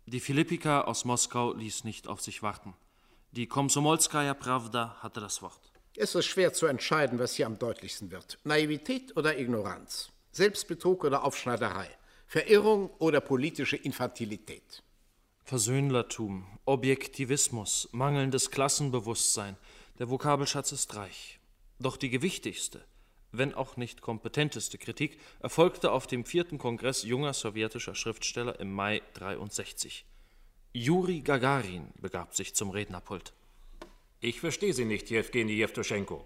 [0.06, 2.74] Die Philippika aus Moskau ließ nicht auf sich warten.
[3.32, 5.69] Die Komsomolskaja Pravda hatte das Wort.
[6.02, 8.40] Es ist schwer zu entscheiden, was hier am deutlichsten wird.
[8.46, 10.14] Naivität oder Ignoranz?
[10.32, 11.90] Selbstbetrug oder Aufschneiderei?
[12.26, 14.82] Verirrung oder politische Infantilität?
[15.44, 19.58] Versöhnlertum, Objektivismus, mangelndes Klassenbewusstsein,
[19.98, 21.42] der Vokabelschatz ist reich.
[21.80, 22.86] Doch die gewichtigste,
[23.34, 29.02] wenn auch nicht kompetenteste Kritik, erfolgte auf dem vierten Kongress junger sowjetischer Schriftsteller im Mai
[29.16, 30.06] 63.
[30.72, 33.34] Juri Gagarin begab sich zum Rednerpult.
[34.22, 36.26] Ich verstehe Sie nicht, Jewgeni Jewtuschenko.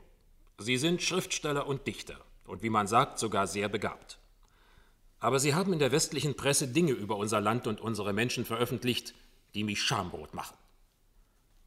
[0.58, 4.20] Sie sind Schriftsteller und Dichter und wie man sagt, sogar sehr begabt.
[5.20, 9.14] Aber Sie haben in der westlichen Presse Dinge über unser Land und unsere Menschen veröffentlicht,
[9.54, 10.58] die mich schamrot machen.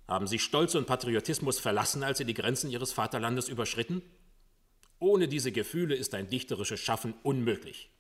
[0.09, 4.03] Haben Sie Stolz und Patriotismus verlassen, als Sie die Grenzen Ihres Vaterlandes überschritten?
[4.99, 7.91] Ohne diese Gefühle ist ein dichterisches Schaffen unmöglich.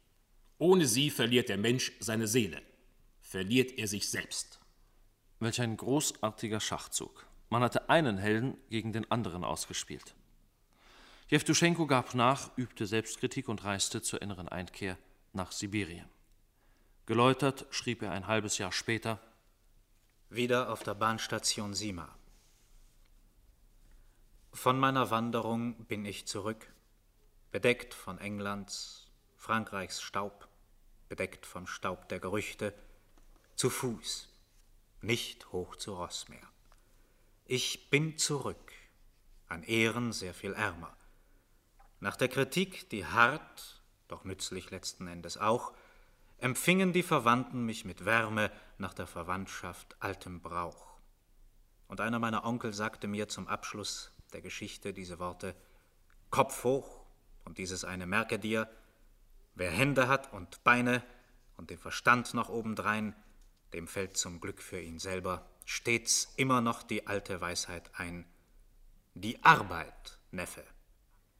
[0.58, 2.62] Ohne sie verliert der Mensch seine Seele,
[3.20, 4.58] verliert er sich selbst.
[5.38, 7.25] Welch ein großartiger Schachzug.
[7.48, 10.14] Man hatte einen Helden gegen den anderen ausgespielt.
[11.28, 14.96] Jewtuschenko gab nach, übte Selbstkritik und reiste zur inneren Einkehr
[15.32, 16.08] nach Sibirien.
[17.06, 19.20] Geläutert schrieb er ein halbes Jahr später
[20.28, 22.08] Wieder auf der Bahnstation Sima.
[24.52, 26.72] Von meiner Wanderung bin ich zurück,
[27.52, 29.06] bedeckt von Englands,
[29.36, 30.48] Frankreichs Staub,
[31.08, 32.74] bedeckt vom Staub der Gerüchte,
[33.54, 34.28] zu Fuß,
[35.00, 36.48] nicht hoch zu Ross mehr.
[37.48, 38.72] Ich bin zurück,
[39.46, 40.96] an Ehren sehr viel ärmer.
[42.00, 45.72] Nach der Kritik, die hart, doch nützlich letzten Endes auch,
[46.38, 50.98] empfingen die Verwandten mich mit Wärme nach der Verwandtschaft altem Brauch.
[51.86, 55.54] Und einer meiner Onkel sagte mir zum Abschluss der Geschichte diese Worte
[56.30, 57.06] Kopf hoch
[57.44, 58.68] und dieses eine merke dir,
[59.54, 61.00] wer Hände hat und Beine
[61.56, 63.14] und den Verstand noch obendrein,
[63.72, 68.24] dem fällt zum Glück für ihn selber stets immer noch die alte Weisheit ein.
[69.14, 70.62] Die Arbeit, Neffe,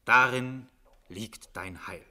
[0.05, 0.67] darin
[1.07, 2.05] liegt dein Heil.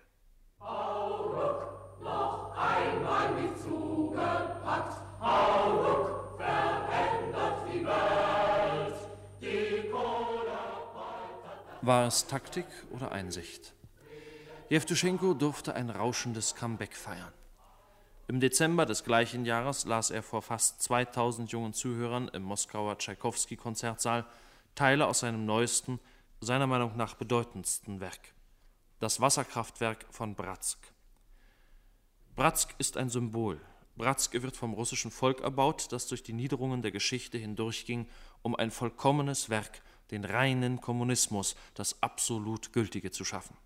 [0.59, 8.97] Hauruck, noch einmal mich zugepackt, Hauruck, verändert die Welt,
[9.41, 9.93] die
[11.83, 13.75] War es Taktik oder Einsicht?
[14.71, 17.33] Jewtuschenko durfte ein rauschendes Comeback feiern.
[18.29, 24.27] Im Dezember des gleichen Jahres las er vor fast 2000 jungen Zuhörern im Moskauer Tschaikowski-Konzertsaal
[24.75, 26.01] Teile aus seinem neuesten,
[26.41, 28.35] seiner Meinung nach bedeutendsten Werk,
[28.99, 30.79] das Wasserkraftwerk von Bratsk.
[32.35, 33.61] Bratsk ist ein Symbol.
[33.97, 38.09] Bratsk wird vom russischen Volk erbaut, das durch die Niederungen der Geschichte hindurchging,
[38.43, 43.57] um ein vollkommenes Werk, den reinen Kommunismus, das absolut Gültige zu schaffen.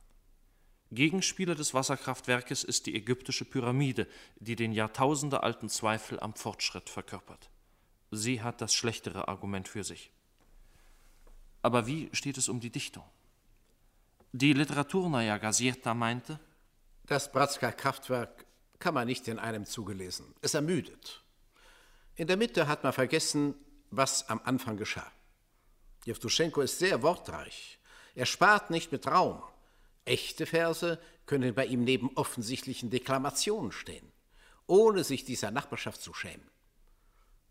[0.92, 4.08] Gegenspieler des Wasserkraftwerkes ist die ägyptische Pyramide,
[4.40, 7.48] die den jahrtausendealten Zweifel am Fortschritt verkörpert.
[8.10, 10.10] Sie hat das schlechtere Argument für sich.
[11.62, 13.04] Aber wie steht es um die Dichtung?
[14.32, 16.40] Die Literaturnaja Gazeta meinte,
[17.04, 18.46] Das Bratsker Kraftwerk
[18.78, 20.34] kann man nicht in einem Zuge lesen.
[20.40, 21.22] Es ermüdet.
[22.16, 23.54] In der Mitte hat man vergessen,
[23.90, 25.10] was am Anfang geschah.
[26.04, 27.78] Jewtuschenko ist sehr wortreich.
[28.14, 29.42] Er spart nicht mit Raum.
[30.10, 34.10] Echte Verse können bei ihm neben offensichtlichen Deklamationen stehen,
[34.66, 36.50] ohne sich dieser Nachbarschaft zu schämen.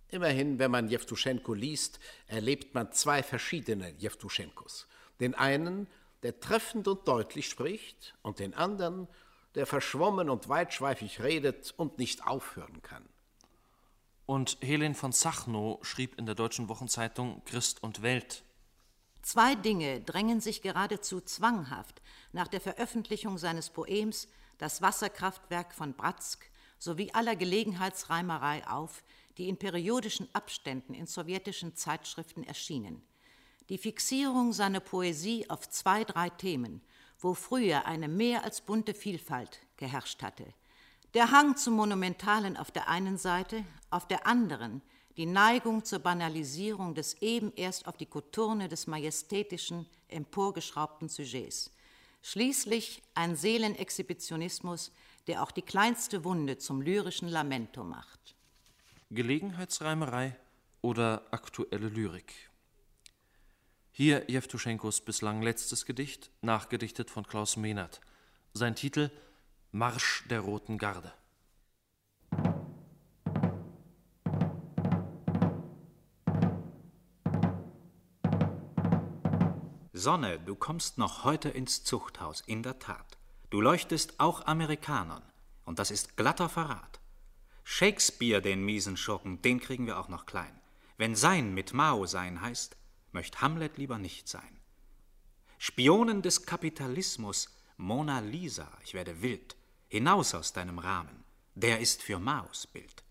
[0.10, 4.88] Immerhin, wenn man Jewtuschenko liest, erlebt man zwei verschiedene Jewtuschenkos.
[5.22, 5.88] Den einen,
[6.22, 9.08] der treffend und deutlich spricht, und den anderen,
[9.56, 13.08] der verschwommen und weitschweifig redet und nicht aufhören kann.
[14.26, 18.44] Und Helen von Sachnow schrieb in der Deutschen Wochenzeitung Christ und Welt.
[19.22, 22.02] Zwei Dinge drängen sich geradezu zwanghaft
[22.32, 24.28] nach der Veröffentlichung seines Poems
[24.58, 29.04] Das Wasserkraftwerk von Bratsk sowie aller Gelegenheitsreimerei auf,
[29.38, 33.02] die in periodischen Abständen in sowjetischen Zeitschriften erschienen.
[33.70, 36.82] Die Fixierung seiner Poesie auf zwei, drei Themen,
[37.20, 40.46] wo früher eine mehr als bunte Vielfalt geherrscht hatte.
[41.14, 44.82] Der Hang zum Monumentalen auf der einen Seite, auf der anderen
[45.20, 51.72] die Neigung zur Banalisierung des eben erst auf die Koturne des majestätischen emporgeschraubten Sujets.
[52.22, 54.94] Schließlich ein Seelenexhibitionismus,
[55.28, 58.34] der auch die kleinste Wunde zum lyrischen Lamento macht.
[59.12, 60.38] Gelegenheitsreimerei
[60.82, 62.34] oder aktuelle Lyrik?
[63.92, 68.00] Hier Jewtuschenkos bislang letztes Gedicht, nachgedichtet von Klaus Mehnert.
[68.54, 69.12] Sein Titel
[69.74, 71.12] Marsch der Roten Garde.
[80.00, 83.18] Sonne, du kommst noch heute ins Zuchthaus, in der Tat.
[83.50, 85.24] Du leuchtest auch Amerikanern,
[85.66, 87.00] und das ist glatter Verrat.
[87.64, 90.60] Shakespeare, den miesen Schurken, den kriegen wir auch noch klein.
[90.98, 92.76] Wenn sein mit Mao sein heißt,
[93.12, 94.60] möcht Hamlet lieber nicht sein.
[95.58, 99.56] Spionen des Kapitalismus, Mona Lisa, ich werde wild,
[99.90, 101.24] hinaus aus deinem Rahmen,
[101.56, 103.04] der ist für Maos Bild.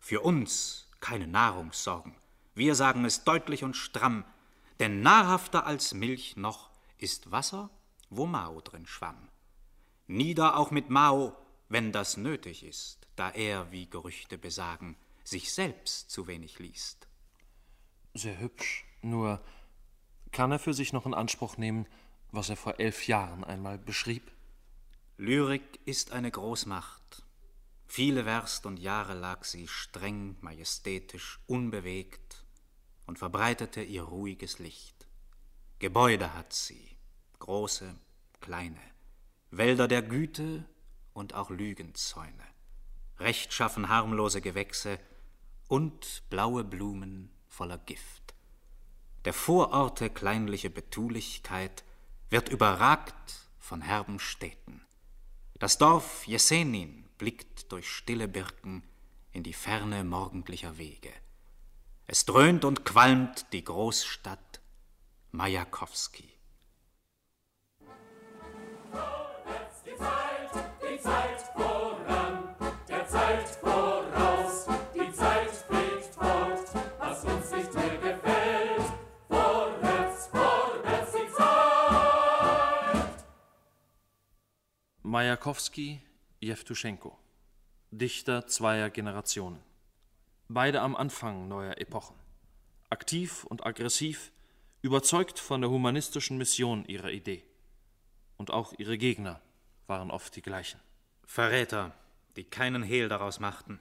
[0.00, 2.14] Für uns keine Nahrungssorgen,
[2.54, 4.24] wir sagen es deutlich und stramm,
[4.80, 7.70] denn nahrhafter als Milch noch ist Wasser
[8.10, 9.28] wo Mao drin schwamm.
[10.06, 11.36] Nieder auch mit Mao,
[11.68, 17.08] wenn das nötig ist, da er, wie Gerüchte besagen, sich selbst zu wenig liest.
[18.14, 19.42] Sehr hübsch, nur
[20.30, 21.86] kann er für sich noch in Anspruch nehmen,
[22.30, 24.30] was er vor elf Jahren einmal beschrieb?
[25.16, 27.24] Lyrik ist eine Großmacht.
[27.86, 32.25] Viele Werst und Jahre lag sie streng, majestätisch, unbewegt
[33.06, 35.06] und verbreitete ihr ruhiges Licht.
[35.78, 36.96] Gebäude hat sie,
[37.38, 37.94] große,
[38.40, 38.80] kleine,
[39.50, 40.64] Wälder der Güte
[41.12, 42.44] und auch Lügenzäune,
[43.18, 44.98] rechtschaffen harmlose Gewächse
[45.68, 48.34] und blaue Blumen voller Gift.
[49.24, 51.84] Der Vororte kleinliche Betulichkeit
[52.30, 54.82] wird überragt von herben Städten.
[55.58, 58.82] Das Dorf Jesenin blickt durch stille Birken
[59.32, 61.12] in die Ferne morgendlicher Wege.
[62.08, 64.60] Es dröhnt und qualmt die Großstadt
[65.32, 66.32] Majakowski.
[69.84, 72.54] Die Zeit, die Zeit voran,
[72.88, 76.68] der Zeit voraus, die Zeit fliegt fort,
[77.00, 78.92] was uns nicht mehr gefällt.
[79.28, 83.24] Vorwärts, vorwärts die Zeit.
[85.02, 86.02] Majakowski,
[86.38, 87.18] Jewtuschenko.
[87.90, 89.60] Dichter zweier Generationen.
[90.48, 92.14] Beide am Anfang neuer Epochen.
[92.88, 94.30] Aktiv und aggressiv,
[94.80, 97.42] überzeugt von der humanistischen Mission ihrer Idee.
[98.36, 99.40] Und auch ihre Gegner
[99.88, 100.80] waren oft die gleichen.
[101.24, 101.92] Verräter,
[102.36, 103.80] die keinen Hehl daraus machten,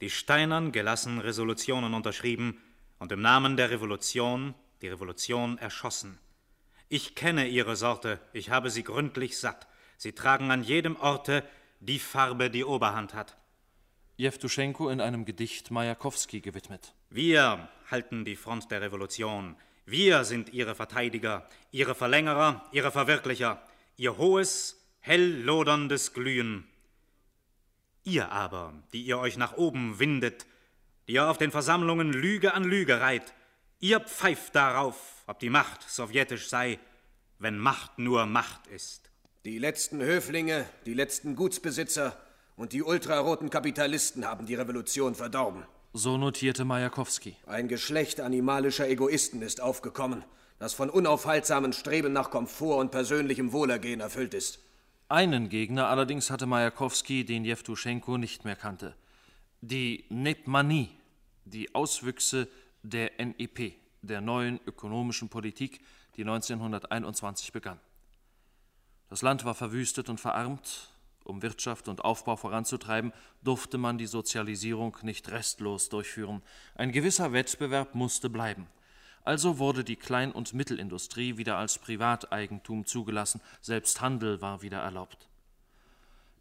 [0.00, 2.58] die steinern gelassen Resolutionen unterschrieben
[2.98, 6.18] und im Namen der Revolution die Revolution erschossen.
[6.88, 9.66] Ich kenne ihre Sorte, ich habe sie gründlich satt.
[9.98, 11.44] Sie tragen an jedem Orte
[11.80, 13.36] die Farbe, die Oberhand hat.
[14.20, 16.92] Jewtuschenko in einem Gedicht Majakowski gewidmet.
[17.08, 19.56] Wir halten die Front der Revolution.
[19.86, 23.62] Wir sind ihre Verteidiger, ihre Verlängerer, ihre Verwirklicher,
[23.96, 26.68] ihr hohes, hell loderndes Glühen.
[28.04, 30.44] Ihr aber, die ihr euch nach oben windet,
[31.08, 33.32] die ihr auf den Versammlungen Lüge an Lüge reiht,
[33.78, 36.78] ihr pfeift darauf, ob die Macht sowjetisch sei,
[37.38, 39.10] wenn Macht nur Macht ist.
[39.46, 42.20] Die letzten Höflinge, die letzten Gutsbesitzer
[42.60, 45.64] und die ultraroten Kapitalisten haben die Revolution verdorben.
[45.94, 47.34] So notierte Majakowski.
[47.46, 50.24] Ein Geschlecht animalischer Egoisten ist aufgekommen,
[50.58, 54.58] das von unaufhaltsamen Streben nach Komfort und persönlichem Wohlergehen erfüllt ist.
[55.08, 58.94] Einen Gegner allerdings hatte Majakowski, den Jewtuschenko nicht mehr kannte.
[59.62, 60.90] Die Nepmanie,
[61.46, 62.46] die Auswüchse
[62.82, 65.80] der NEP, der neuen ökonomischen Politik,
[66.14, 67.80] die 1921 begann.
[69.08, 70.89] Das Land war verwüstet und verarmt.
[71.24, 76.42] Um Wirtschaft und Aufbau voranzutreiben, durfte man die Sozialisierung nicht restlos durchführen.
[76.74, 78.66] Ein gewisser Wettbewerb musste bleiben.
[79.22, 85.28] Also wurde die Klein- und Mittelindustrie wieder als Privateigentum zugelassen, selbst Handel war wieder erlaubt.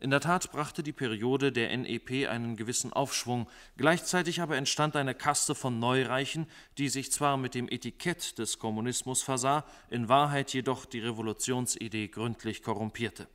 [0.01, 5.13] In der Tat brachte die Periode der NEP einen gewissen Aufschwung, gleichzeitig aber entstand eine
[5.13, 10.85] Kaste von Neureichen, die sich zwar mit dem Etikett des Kommunismus versah, in Wahrheit jedoch
[10.85, 13.27] die Revolutionsidee gründlich korrumpierte.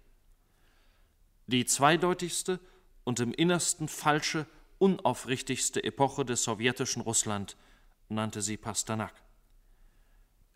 [1.46, 2.58] Die zweideutigste
[3.04, 4.46] und im Innersten falsche,
[4.78, 7.56] unaufrichtigste Epoche des sowjetischen Russland
[8.08, 9.12] nannte sie Pasternak.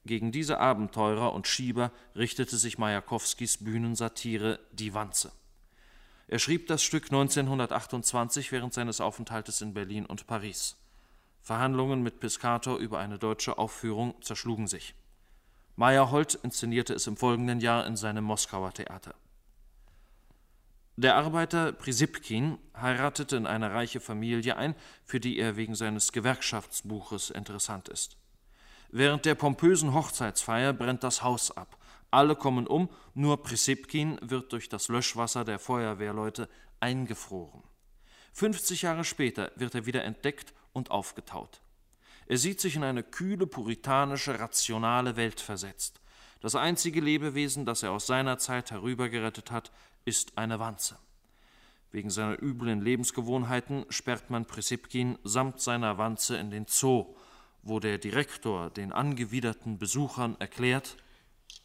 [0.07, 5.33] Gegen diese Abenteurer und Schieber richtete sich Majakowskis Bühnensatire Die Wanze.
[6.29, 10.77] Er schrieb das Stück 1928 während seines Aufenthaltes in Berlin und Paris.
[11.43, 14.95] Verhandlungen mit Piscator über eine deutsche Aufführung zerschlugen sich.
[15.77, 19.15] Meyerhold inszenierte es im folgenden Jahr in seinem Moskauer Theater.
[20.99, 27.31] Der Arbeiter Prisipkin heiratete in eine reiche Familie ein, für die er wegen seines Gewerkschaftsbuches
[27.31, 28.17] interessant ist.
[28.91, 31.79] Während der pompösen Hochzeitsfeier brennt das Haus ab.
[32.11, 36.49] Alle kommen um, nur Prisipkin wird durch das Löschwasser der Feuerwehrleute
[36.81, 37.63] eingefroren.
[38.33, 41.61] 50 Jahre später wird er wieder entdeckt und aufgetaut.
[42.27, 46.01] Er sieht sich in eine kühle, puritanische, rationale Welt versetzt.
[46.41, 49.71] Das einzige Lebewesen, das er aus seiner Zeit herübergerettet hat,
[50.09, 50.97] ist eine Wanze.
[51.93, 57.15] Wegen seiner üblen Lebensgewohnheiten sperrt man Prisipkin samt seiner Wanze in den Zoo,
[57.63, 60.97] wo der Direktor den angewiderten Besuchern erklärt,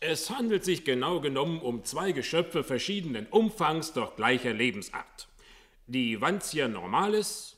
[0.01, 5.29] Es handelt sich genau genommen um zwei Geschöpfe verschiedenen Umfangs, doch gleicher Lebensart.
[5.87, 7.55] Die Vantia normalis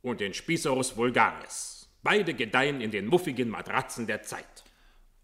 [0.00, 1.90] und den Spicerus vulgaris.
[2.02, 4.55] Beide gedeihen in den muffigen Matratzen der Zeit.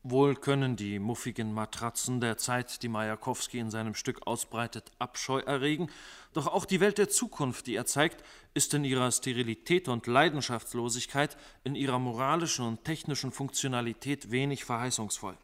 [0.05, 5.91] Wohl können die muffigen Matratzen der Zeit, die Majakowski in seinem Stück ausbreitet, Abscheu erregen,
[6.33, 11.37] doch auch die Welt der Zukunft, die er zeigt, ist in ihrer Sterilität und Leidenschaftslosigkeit,
[11.63, 15.37] in ihrer moralischen und technischen Funktionalität wenig verheißungsvoll.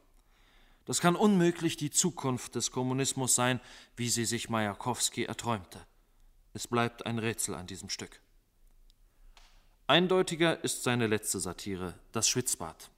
[0.87, 3.61] Das kann unmöglich die Zukunft des Kommunismus sein,
[3.95, 5.87] wie sie sich Majakowski erträumte.
[6.53, 8.21] Es bleibt ein Rätsel an diesem Stück.
[9.87, 12.91] Eindeutiger ist seine letzte Satire, das Schwitzbad.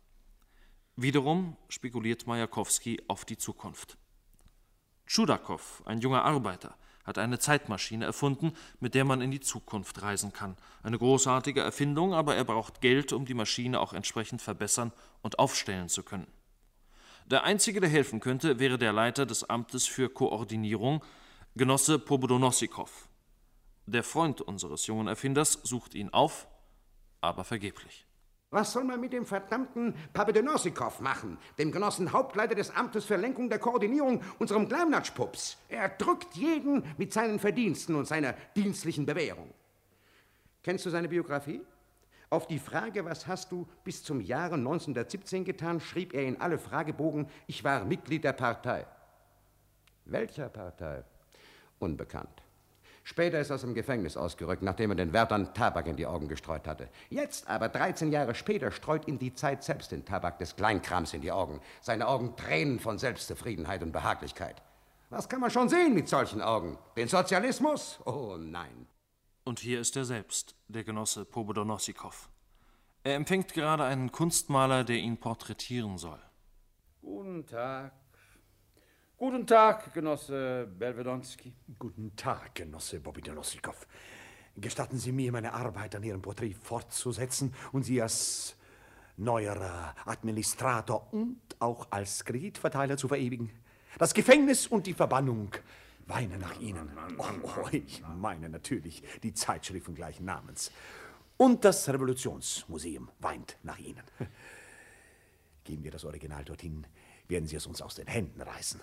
[1.03, 3.97] Wiederum spekuliert Majakowski auf die Zukunft.
[5.07, 10.35] Tschudakow, ein junger Arbeiter, hat eine Zeitmaschine erfunden, mit der man in die Zukunft reisen
[10.35, 10.59] kann.
[10.83, 14.93] Eine großartige Erfindung, aber er braucht Geld, um die Maschine auch entsprechend verbessern
[15.23, 16.27] und aufstellen zu können.
[17.25, 21.03] Der Einzige, der helfen könnte, wäre der Leiter des Amtes für Koordinierung,
[21.57, 23.09] Genosse Pobodonosikow.
[23.87, 26.47] Der Freund unseres jungen Erfinders sucht ihn auf,
[27.23, 28.05] aber vergeblich.
[28.51, 33.49] Was soll man mit dem verdammten Papadonosikow machen, dem Genossen Hauptleiter des Amtes für Lenkung
[33.49, 35.57] der Koordinierung, unserem Gleimnatschpups?
[35.69, 39.55] Er drückt jeden mit seinen Verdiensten und seiner dienstlichen Bewährung.
[40.65, 41.63] Kennst du seine Biografie?
[42.29, 46.59] Auf die Frage, was hast du bis zum Jahre 1917 getan, schrieb er in alle
[46.59, 48.85] Fragebogen, ich war Mitglied der Partei.
[50.07, 51.05] Welcher Partei?
[51.79, 52.43] Unbekannt.
[53.03, 56.29] Später ist er aus dem Gefängnis ausgerückt, nachdem er den Wärtern Tabak in die Augen
[56.29, 56.89] gestreut hatte.
[57.09, 61.23] Jetzt aber, 13 Jahre später, streut ihm die Zeit selbst den Tabak des Kleinkrams in
[61.23, 61.61] die Augen.
[61.81, 64.63] Seine Augen tränen von Selbstzufriedenheit und Behaglichkeit.
[65.09, 66.79] Was kann man schon sehen mit solchen Augen?
[66.97, 67.99] Den Sozialismus?
[68.05, 68.87] Oh nein.
[69.45, 72.29] Und hier ist er selbst, der Genosse Pobodonosikow.
[73.03, 76.21] Er empfängt gerade einen Kunstmaler, der ihn porträtieren soll.
[77.01, 77.93] Guten Tag.
[79.21, 81.53] Guten Tag, Genosse Belvedonski.
[81.79, 83.87] Guten Tag, Genosse Bobidonosikow.
[84.57, 88.57] Gestatten Sie mir, meine Arbeit an Ihrem Porträt fortzusetzen und Sie als
[89.19, 93.51] neuer Administrator und auch als Kreditverteiler zu verewigen?
[93.99, 95.51] Das Gefängnis und die Verbannung
[96.07, 96.91] weinen nach Ihnen.
[97.19, 100.73] Oh, oh, ich meine natürlich die Zeitschriften gleichen Namens.
[101.37, 104.03] Und das Revolutionsmuseum weint nach Ihnen.
[105.65, 106.87] Geben wir das Original dorthin,
[107.29, 108.81] werden Sie es uns aus den Händen reißen.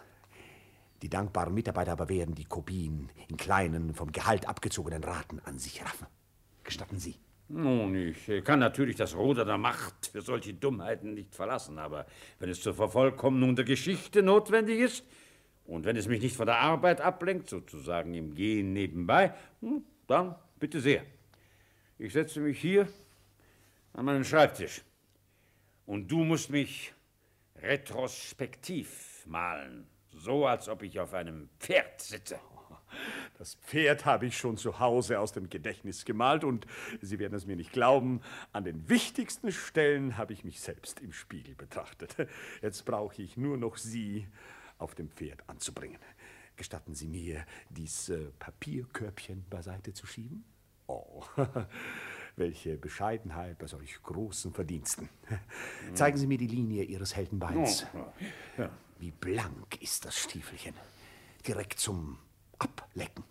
[1.01, 5.83] Die dankbaren Mitarbeiter aber werden die Kopien in kleinen, vom Gehalt abgezogenen Raten an sich
[5.83, 6.07] raffen.
[6.63, 7.15] Gestatten Sie?
[7.49, 12.05] Nun, ich kann natürlich das Ruder der Macht für solche Dummheiten nicht verlassen, aber
[12.39, 15.05] wenn es zur Vervollkommnung der Geschichte notwendig ist
[15.65, 20.35] und wenn es mich nicht von der Arbeit ablenkt, sozusagen im Gehen nebenbei, hm, dann
[20.59, 21.03] bitte sehr.
[21.97, 22.89] Ich setze mich hier
[23.93, 24.81] an meinen Schreibtisch
[25.85, 26.93] und du musst mich
[27.55, 29.87] retrospektiv malen
[30.19, 32.39] so als ob ich auf einem Pferd sitze.
[33.37, 36.65] Das Pferd habe ich schon zu Hause aus dem Gedächtnis gemalt und
[37.01, 38.21] Sie werden es mir nicht glauben,
[38.53, 42.15] an den wichtigsten Stellen habe ich mich selbst im Spiegel betrachtet.
[42.61, 44.27] Jetzt brauche ich nur noch Sie
[44.77, 45.99] auf dem Pferd anzubringen.
[46.55, 50.43] Gestatten Sie mir, dies äh, Papierkörbchen beiseite zu schieben?
[50.87, 51.23] Oh,
[52.35, 55.09] welche Bescheidenheit bei solch großen Verdiensten.
[55.93, 57.85] Zeigen Sie mir die Linie Ihres Heldenbeins.
[57.93, 58.05] Oh,
[58.57, 58.71] ja.
[58.99, 60.73] Wie blank ist das Stiefelchen.
[61.45, 62.17] Direkt zum
[62.57, 63.23] Ablecken.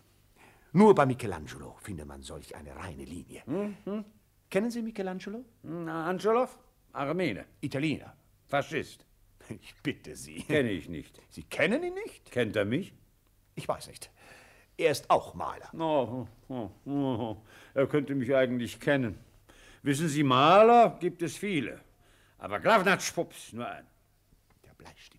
[0.72, 3.42] Nur bei Michelangelo findet man solch eine reine Linie.
[3.46, 4.04] Mhm.
[4.50, 5.44] Kennen Sie Michelangelo?
[5.62, 6.58] Na, Angelov?
[6.92, 7.46] Armene.
[7.60, 8.16] Italiener.
[8.46, 9.04] Faschist.
[9.48, 10.42] Ich bitte Sie.
[10.42, 11.20] Kenne ich nicht.
[11.30, 12.30] Sie kennen ihn nicht?
[12.30, 12.92] Kennt er mich?
[13.54, 14.10] Ich weiß nicht.
[14.76, 15.70] Er ist auch Maler.
[15.72, 17.36] Oh, oh, oh,
[17.74, 19.18] er könnte mich eigentlich kennen.
[19.82, 21.80] Wissen Sie, Maler gibt es viele.
[22.38, 23.86] Aber Glavnatschpups nur ein.
[24.64, 25.15] Der Bleistift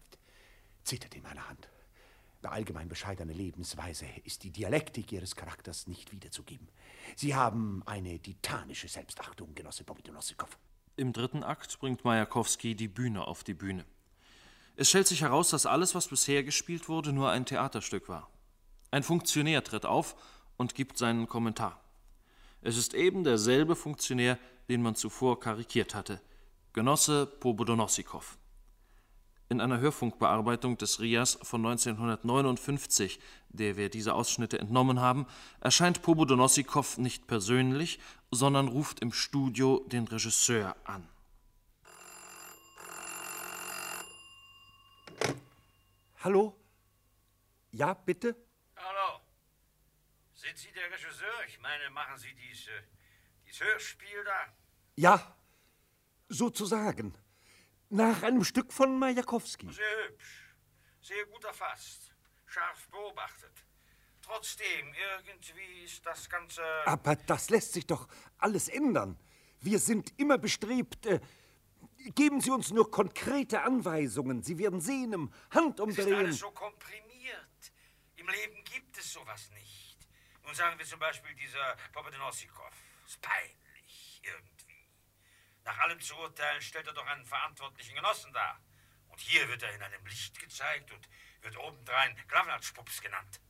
[0.88, 1.70] zittert in meiner Hand.
[2.42, 6.68] Bei allgemein bescheidener Lebensweise ist die Dialektik Ihres Charakters nicht wiederzugeben.
[7.16, 10.58] Sie haben eine titanische Selbstachtung, Genosse Bobidonosikow.
[10.96, 13.86] Im dritten Akt bringt Majakowski die Bühne auf die Bühne.
[14.76, 18.30] Es stellt sich heraus, dass alles, was bisher gespielt wurde, nur ein Theaterstück war.
[18.92, 20.16] Ein Funktionär tritt auf
[20.56, 21.82] und gibt seinen Kommentar.
[22.62, 24.38] Es ist eben derselbe Funktionär,
[24.70, 26.22] den man zuvor karikiert hatte,
[26.74, 28.38] Genosse Pobodonosikow.
[29.50, 35.26] In einer Hörfunkbearbeitung des RIAS von 1959, der wir diese Ausschnitte entnommen haben,
[35.62, 41.08] erscheint Pobodonosikow nicht persönlich, sondern ruft im Studio den Regisseur an.
[46.24, 46.60] Hallo?
[47.72, 48.36] Ja, bitte?
[48.76, 49.22] Hallo.
[50.34, 51.46] Sind Sie der Regisseur?
[51.48, 52.84] Ich meine, machen Sie dies, äh,
[53.46, 54.54] dies Hörspiel da?
[54.96, 55.36] Ja,
[56.28, 57.14] sozusagen.
[57.90, 59.72] Nach einem Stück von Majakowski.
[59.72, 60.54] Sehr hübsch.
[61.02, 62.14] Sehr gut erfasst.
[62.46, 63.52] Scharf beobachtet.
[64.22, 66.62] Trotzdem, irgendwie ist das Ganze.
[66.86, 68.08] Aber das lässt sich doch
[68.40, 69.18] alles ändern.
[69.62, 71.06] Wir sind immer bestrebt.
[71.06, 71.22] Äh,
[72.14, 74.44] geben Sie uns nur konkrete Anweisungen.
[74.44, 76.14] Sie werden sehen, im Es ist Handumdrehen.
[76.16, 77.72] alles so komprimiert.
[78.18, 79.98] Im Leben gibt es sowas nicht.
[80.44, 82.72] Nun sagen wir zum Beispiel dieser Popodonosikow.
[83.06, 84.57] Ist peinlich, irgendwie.
[85.68, 88.58] Nach allem zu urteilen stellt er doch einen verantwortlichen Genossen dar.
[89.10, 91.10] Und hier wird er in einem Licht gezeigt und
[91.42, 93.42] wird obendrein Glavnatschpups genannt.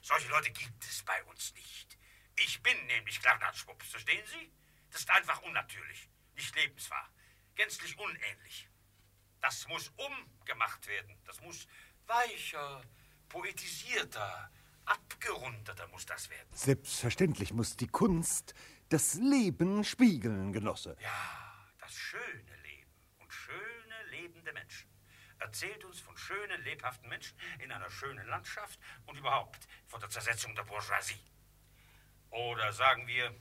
[0.00, 1.98] Solche Leute gibt es bei uns nicht.
[2.36, 4.52] Ich bin nämlich Glavnatschpups, verstehen Sie?
[4.92, 7.10] Das ist einfach unnatürlich, nicht lebenswahr,
[7.56, 8.68] gänzlich unähnlich.
[9.40, 11.18] Das muss umgemacht werden.
[11.24, 11.66] Das muss
[12.06, 12.84] weicher,
[13.28, 14.48] poetisierter,
[14.84, 16.48] abgerundeter muss das werden.
[16.52, 18.54] Selbstverständlich muss die Kunst
[18.90, 20.96] das Leben spiegeln, Genosse.
[21.00, 21.43] Ja,
[21.84, 24.88] das schöne Leben und schöne lebende Menschen.
[25.38, 30.54] Erzählt uns von schönen, lebhaften Menschen in einer schönen Landschaft und überhaupt von der Zersetzung
[30.54, 31.20] der Bourgeoisie.
[32.30, 33.34] Oder sagen wir,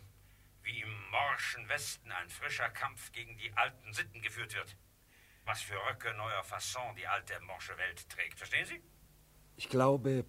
[0.64, 4.76] wie im morschen Westen ein frischer Kampf gegen die alten Sitten geführt wird.
[5.46, 8.38] Was für Röcke neuer Fasson die alte morsche Welt trägt.
[8.38, 8.82] Verstehen Sie?
[9.56, 10.26] Ich glaube,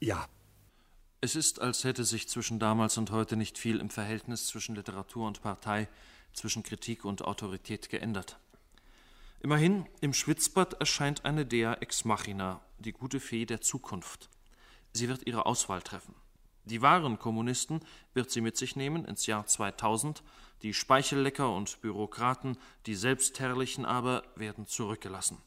[0.00, 0.28] ja.
[1.20, 5.26] Es ist, als hätte sich zwischen damals und heute nicht viel im Verhältnis zwischen Literatur
[5.26, 5.88] und Partei,
[6.38, 8.38] zwischen Kritik und Autorität geändert.
[9.40, 14.28] Immerhin, im Schwitzbad erscheint eine Dea ex machina, die gute Fee der Zukunft.
[14.92, 16.14] Sie wird ihre Auswahl treffen.
[16.64, 17.80] Die wahren Kommunisten
[18.14, 20.22] wird sie mit sich nehmen ins Jahr 2000,
[20.62, 25.38] die Speichellecker und Bürokraten, die Selbstherrlichen aber, werden zurückgelassen.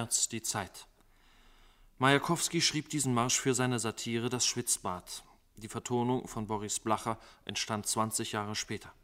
[0.00, 0.86] Vorwärts die Zeit.
[1.98, 5.22] Majakowski schrieb diesen Marsch für seine Satire Das Schwitzbad.
[5.56, 8.94] Die Vertonung von Boris Blacher entstand 20 Jahre später.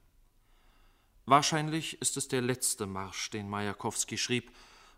[1.26, 4.50] Wahrscheinlich ist es der letzte Marsch, den Majakowski schrieb,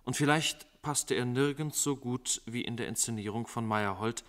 [0.04, 4.22] und vielleicht passte er nirgends so gut wie in der Inszenierung von Meyerhold,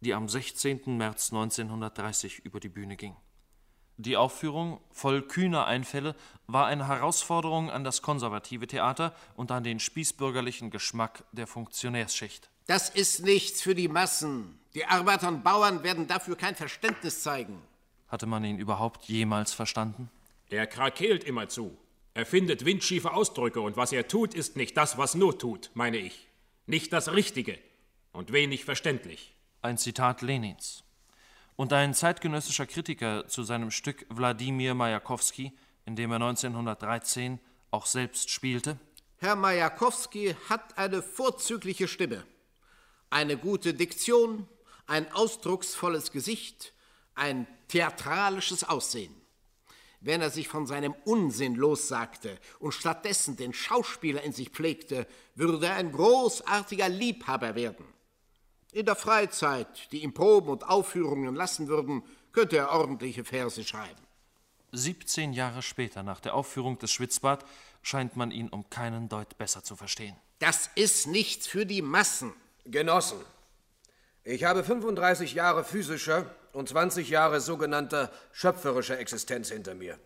[0.00, 0.96] die am 16.
[0.96, 3.14] März 1930 über die Bühne ging.
[3.98, 6.16] Die Aufführung, voll kühner Einfälle,
[6.46, 12.48] war eine Herausforderung an das konservative Theater und an den spießbürgerlichen Geschmack der Funktionärsschicht.
[12.66, 14.58] Das ist nichts für die Massen.
[14.74, 17.60] Die Arbeiter und Bauern werden dafür kein Verständnis zeigen.
[18.08, 20.10] Hatte man ihn überhaupt jemals verstanden?
[20.48, 21.76] Er krakeelt immerzu.
[22.14, 25.96] Er findet windschiefe Ausdrücke und was er tut, ist nicht das, was Not tut, meine
[25.96, 26.28] ich.
[26.66, 27.58] Nicht das Richtige
[28.12, 29.34] und wenig verständlich.
[29.62, 30.81] Ein Zitat Lenins.
[31.62, 35.52] Und ein zeitgenössischer Kritiker zu seinem Stück Wladimir Majakowski,
[35.86, 37.38] in dem er 1913
[37.70, 38.80] auch selbst spielte.
[39.18, 42.26] Herr Majakowski hat eine vorzügliche Stimme,
[43.10, 44.48] eine gute Diktion,
[44.88, 46.72] ein ausdrucksvolles Gesicht,
[47.14, 49.14] ein theatralisches Aussehen.
[50.00, 55.06] Wenn er sich von seinem Unsinn lossagte und stattdessen den Schauspieler in sich pflegte,
[55.36, 57.86] würde er ein großartiger Liebhaber werden.
[58.72, 62.02] In der Freizeit, die ihm Proben und Aufführungen lassen würden,
[62.32, 64.00] könnte er ordentliche Verse schreiben.
[64.72, 67.44] 17 Jahre später, nach der Aufführung des Schwitzbad,
[67.82, 70.16] scheint man ihn um keinen Deut besser zu verstehen.
[70.38, 72.32] Das ist nichts für die Massen.
[72.64, 73.18] Genossen,
[74.24, 79.98] ich habe 35 Jahre physischer und 20 Jahre sogenannter schöpferischer Existenz hinter mir.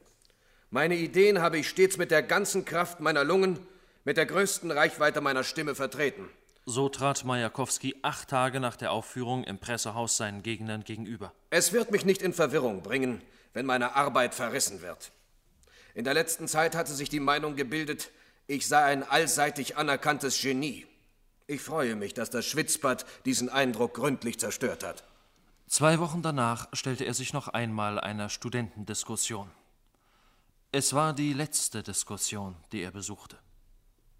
[0.70, 3.58] Meine Ideen habe ich stets mit der ganzen Kraft meiner Lungen,
[4.04, 6.30] mit der größten Reichweite meiner Stimme vertreten.
[6.68, 11.32] So trat Majakowski acht Tage nach der Aufführung im Pressehaus seinen Gegnern gegenüber.
[11.50, 15.12] Es wird mich nicht in Verwirrung bringen, wenn meine Arbeit verrissen wird.
[15.94, 18.10] In der letzten Zeit hatte sich die Meinung gebildet,
[18.48, 20.88] ich sei ein allseitig anerkanntes Genie.
[21.46, 25.04] Ich freue mich, dass das Schwitzbad diesen Eindruck gründlich zerstört hat.
[25.68, 29.48] Zwei Wochen danach stellte er sich noch einmal einer Studentendiskussion.
[30.72, 33.38] Es war die letzte Diskussion, die er besuchte.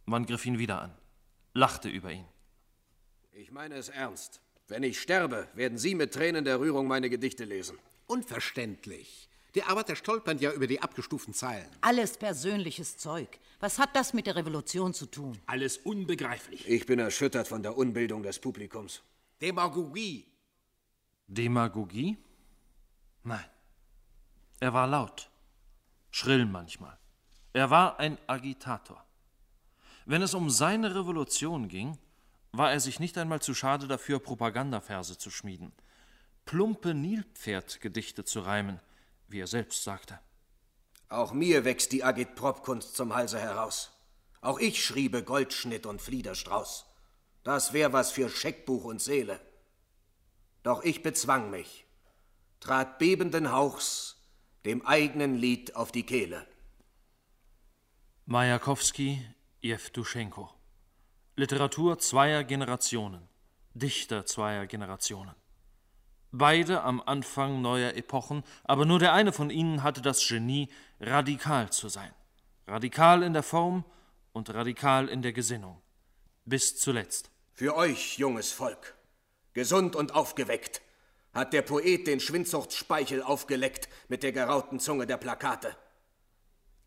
[0.04, 0.94] Man griff ihn wieder an,
[1.52, 2.24] lachte über ihn.
[3.38, 4.40] Ich meine es ernst.
[4.66, 7.78] Wenn ich sterbe, werden Sie mit Tränen der Rührung meine Gedichte lesen.
[8.06, 9.28] Unverständlich.
[9.54, 11.68] Die Arbeiter stolpern ja über die abgestuften Zeilen.
[11.82, 13.28] Alles persönliches Zeug.
[13.60, 15.38] Was hat das mit der Revolution zu tun?
[15.44, 16.66] Alles unbegreiflich.
[16.66, 19.02] Ich bin erschüttert von der Unbildung des Publikums.
[19.42, 20.26] Demagogie.
[21.26, 22.16] Demagogie?
[23.22, 23.44] Nein.
[24.60, 25.28] Er war laut,
[26.10, 26.96] schrill manchmal.
[27.52, 29.04] Er war ein Agitator.
[30.06, 31.98] Wenn es um seine Revolution ging,
[32.58, 35.72] war er sich nicht einmal zu schade dafür, Propagandaverse zu schmieden,
[36.44, 38.80] plumpe Nilpferdgedichte zu reimen,
[39.28, 40.18] wie er selbst sagte.
[41.08, 43.92] Auch mir wächst die Agitprop-Kunst zum Halse heraus.
[44.40, 46.86] Auch ich schriebe Goldschnitt und Fliederstrauß.
[47.42, 49.40] Das wär was für Scheckbuch und Seele.
[50.62, 51.86] Doch ich bezwang mich,
[52.60, 54.16] trat bebenden Hauchs
[54.64, 56.44] dem eigenen Lied auf die Kehle.
[58.24, 59.24] Majakowski,
[59.60, 60.55] Jewtuschenko.
[61.36, 63.28] Literatur zweier Generationen,
[63.74, 65.34] Dichter zweier Generationen.
[66.32, 70.68] Beide am Anfang neuer Epochen, aber nur der eine von ihnen hatte das Genie,
[70.98, 72.10] radikal zu sein.
[72.66, 73.84] Radikal in der Form,
[74.36, 75.80] und radikal in der Gesinnung.
[76.44, 77.30] Bis zuletzt.
[77.54, 78.94] Für euch, junges Volk,
[79.54, 80.82] gesund und aufgeweckt,
[81.32, 85.74] hat der Poet den Schwindsuchtspeichel aufgeleckt mit der gerauten Zunge der Plakate.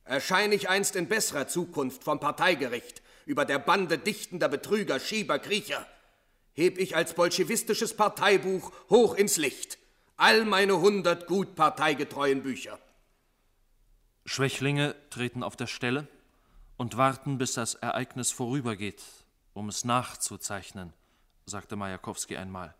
[0.05, 5.85] Erscheine ich einst in besserer Zukunft vom Parteigericht über der Bande dichtender Betrüger, Schieber, Kriecher,
[6.53, 9.77] heb ich als bolschewistisches Parteibuch hoch ins Licht
[10.17, 12.79] all meine hundert gut parteigetreuen Bücher.
[14.25, 16.07] Schwächlinge treten auf der Stelle
[16.75, 19.03] und warten, bis das Ereignis vorübergeht,
[19.53, 20.91] um es nachzuzeichnen,
[21.45, 22.73] sagte Majakowski einmal.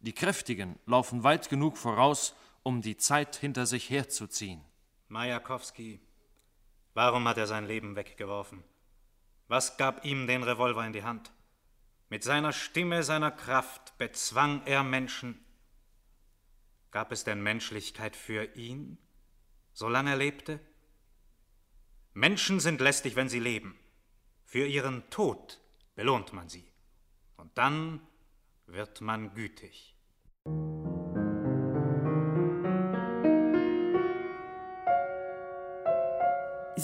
[0.00, 4.60] Die Kräftigen laufen weit genug voraus, um die Zeit hinter sich herzuziehen.
[5.08, 6.00] Majakowski,
[6.92, 8.62] warum hat er sein Leben weggeworfen?
[9.48, 11.32] Was gab ihm den Revolver in die Hand?
[12.08, 15.44] Mit seiner Stimme, seiner Kraft bezwang er Menschen.
[16.90, 18.98] Gab es denn Menschlichkeit für ihn,
[19.72, 20.60] solange er lebte?
[22.12, 23.76] Menschen sind lästig, wenn sie leben.
[24.44, 25.60] Für ihren Tod
[25.96, 26.64] belohnt man sie.
[27.36, 28.00] Und dann
[28.66, 29.96] wird man gütig.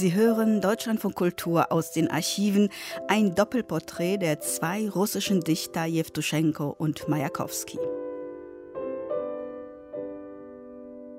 [0.00, 2.70] Sie hören Deutschlandfunk Kultur aus den Archiven,
[3.06, 7.78] ein Doppelporträt der zwei russischen Dichter Jewtuschenko und Majakowski.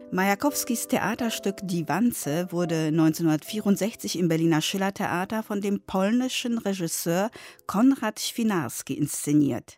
[0.09, 7.29] Majakowskis Theaterstück Die Wanze wurde 1964 im Berliner Schillertheater von dem polnischen Regisseur
[7.67, 9.77] Konrad Świnarski inszeniert.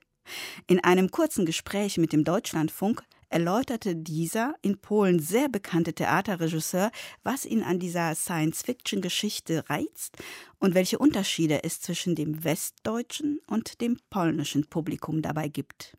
[0.67, 3.03] In einem kurzen Gespräch mit dem Deutschlandfunk
[3.33, 6.91] erläuterte dieser in Polen sehr bekannte Theaterregisseur,
[7.23, 10.17] was ihn an dieser Science-Fiction-Geschichte reizt
[10.59, 15.97] und welche Unterschiede es zwischen dem westdeutschen und dem polnischen Publikum dabei gibt.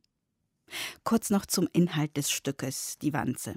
[1.03, 3.57] Kurz noch zum Inhalt des Stückes Die Wanze.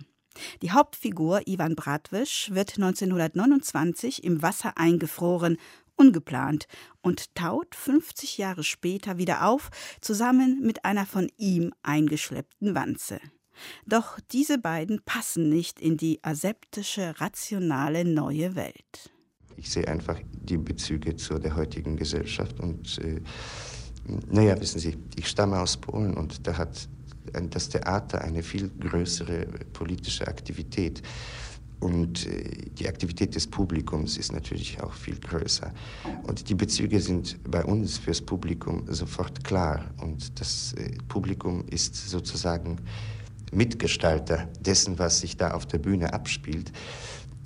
[0.61, 5.57] Die Hauptfigur Ivan Bratwisch wird 1929 im Wasser eingefroren
[5.97, 6.67] ungeplant
[7.01, 9.69] und taut 50 Jahre später wieder auf,
[9.99, 13.19] zusammen mit einer von ihm eingeschleppten Wanze.
[13.85, 19.11] Doch diese beiden passen nicht in die aseptische, rationale neue Welt.
[19.55, 23.21] Ich sehe einfach die Bezüge zu der heutigen Gesellschaft und äh,
[24.29, 26.87] naja, wissen Sie, ich stamme aus Polen und da hat
[27.49, 31.01] das Theater eine viel größere politische Aktivität.
[31.79, 35.71] Und äh, die Aktivität des Publikums ist natürlich auch viel größer.
[36.23, 39.85] Und die Bezüge sind bei uns fürs Publikum sofort klar.
[40.01, 42.77] Und das äh, Publikum ist sozusagen
[43.51, 46.71] Mitgestalter dessen, was sich da auf der Bühne abspielt.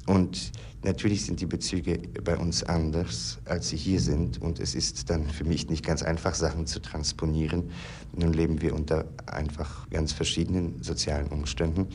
[0.07, 0.51] Und
[0.83, 4.41] natürlich sind die Bezüge bei uns anders, als sie hier sind.
[4.41, 7.69] Und es ist dann für mich nicht ganz einfach, Sachen zu transponieren.
[8.15, 11.87] Nun leben wir unter einfach ganz verschiedenen sozialen Umständen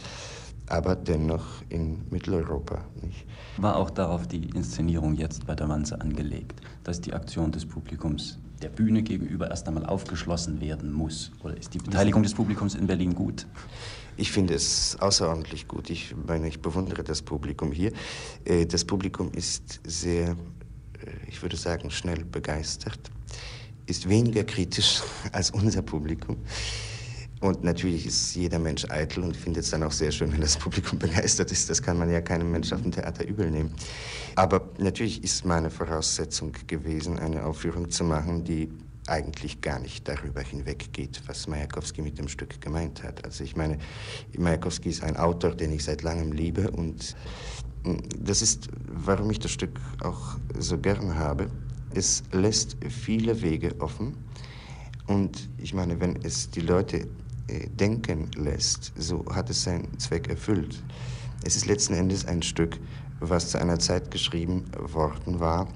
[0.68, 2.84] aber dennoch in Mitteleuropa.
[3.02, 3.24] Nicht?
[3.57, 8.38] War auch darauf die Inszenierung jetzt bei der Wanze angelegt, dass die Aktion des Publikums
[8.62, 11.30] der Bühne gegenüber erst einmal aufgeschlossen werden muss?
[11.42, 13.46] Oder ist die Beteiligung des Publikums in Berlin gut?
[14.16, 15.90] Ich finde es außerordentlich gut.
[15.90, 17.92] Ich meine, ich bewundere das Publikum hier.
[18.44, 20.36] Äh, das Publikum ist sehr, äh,
[21.28, 22.98] ich würde sagen, schnell begeistert,
[23.86, 25.02] ist weniger kritisch
[25.32, 26.38] als unser Publikum.
[27.41, 30.57] Und natürlich ist jeder Mensch eitel und findet es dann auch sehr schön, wenn das
[30.59, 31.68] Publikum begeistert ist.
[31.68, 33.72] Das kann man ja keinem Menschen auf dem Theater übel nehmen.
[34.37, 38.70] Aber natürlich ist meine Voraussetzung gewesen, eine Aufführung zu machen, die
[39.07, 43.24] eigentlich gar nicht darüber hinweggeht, was Majakowski mit dem Stück gemeint hat.
[43.24, 43.78] Also ich meine,
[44.37, 47.14] Majakowski ist ein Autor, den ich seit langem liebe und
[47.84, 51.49] hm, das ist, warum ich das Stück auch so gern habe.
[51.95, 54.16] Es lässt viele Wege offen
[55.07, 57.07] und ich meine, wenn es die Leute
[57.49, 60.82] denken lässt, so hat es seinen Zweck erfüllt.
[61.44, 62.78] Es ist letzten Endes ein Stück,
[63.20, 65.68] was zu einer Zeit geschrieben worden war,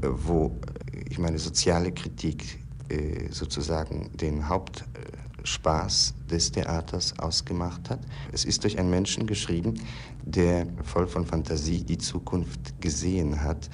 [0.00, 0.56] wo,
[0.92, 8.00] äh, ich meine, soziale Kritik äh, sozusagen den Hauptspaß des Theaters ausgemacht hat.
[8.32, 9.74] Es ist durch einen Menschen geschrieben,
[10.24, 13.70] der voll von Fantasie die Zukunft gesehen hat,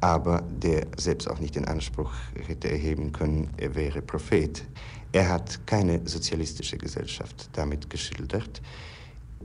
[0.00, 2.12] aber der selbst auch nicht den Anspruch
[2.46, 4.64] hätte erheben können, er wäre Prophet.
[5.12, 8.62] Er hat keine sozialistische Gesellschaft damit geschildert.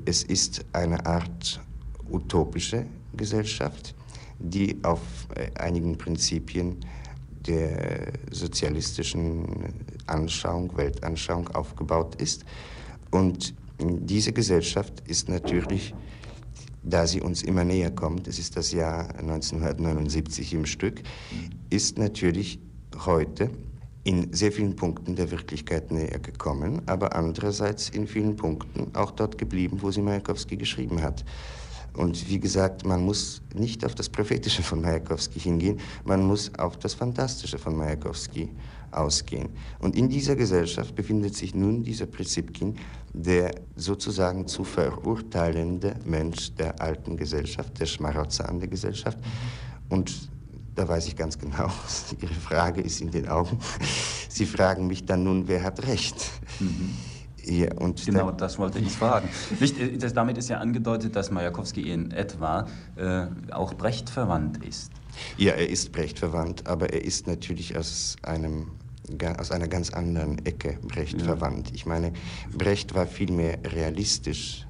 [0.05, 1.59] Es ist eine Art
[2.11, 2.85] utopische
[3.15, 3.95] Gesellschaft,
[4.37, 5.01] die auf
[5.35, 6.77] äh, einigen Prinzipien
[7.47, 9.73] der sozialistischen
[10.05, 12.43] Anschauung, Weltanschauung aufgebaut ist.
[13.11, 15.93] Und diese Gesellschaft ist natürlich,
[16.83, 21.01] da sie uns immer näher kommt, es ist das Jahr 1979 im Stück,
[21.69, 22.59] ist natürlich
[23.05, 23.49] heute
[24.05, 29.37] in sehr vielen Punkten der Wirklichkeit näher gekommen, aber andererseits in vielen Punkten auch dort
[29.37, 31.25] geblieben, wo sie Majakowski geschrieben hat.
[31.93, 36.77] Und wie gesagt, man muss nicht auf das Prophetische von Majakowski hingehen, man muss auf
[36.77, 38.49] das Fantastische von Majakowski
[38.91, 39.49] ausgehen.
[39.79, 42.75] Und in dieser Gesellschaft befindet sich nun dieser Prinzipkin,
[43.11, 49.17] der sozusagen zu verurteilende Mensch der alten Gesellschaft, der Schmarotzer an der Gesellschaft.
[49.89, 50.29] Und
[50.75, 51.69] da weiß ich ganz genau,
[52.21, 53.59] Ihre Frage ist in den Augen.
[54.29, 56.31] Sie fragen mich dann nun, wer hat recht?
[56.59, 56.95] Mhm.
[57.47, 57.69] Ja,
[58.05, 59.29] genau, das wollte ich fragen.
[59.59, 64.63] Nicht, äh, das, damit ist ja angedeutet, dass Majakowski in etwa äh, auch Brecht verwandt
[64.65, 64.91] ist.
[65.37, 68.71] Ja, er ist Brecht verwandt, aber er ist natürlich aus einem
[69.37, 71.25] aus einer ganz anderen Ecke Brecht ja.
[71.25, 71.71] verwandt.
[71.75, 72.11] Ich meine,
[72.51, 74.65] Brecht war vielmehr realistisch,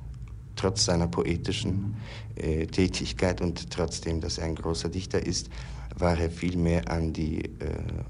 [0.57, 1.95] trotz seiner poetischen
[2.35, 5.49] äh, Tätigkeit und trotzdem, dass er ein großer Dichter ist,
[5.97, 7.49] war er vielmehr an die äh,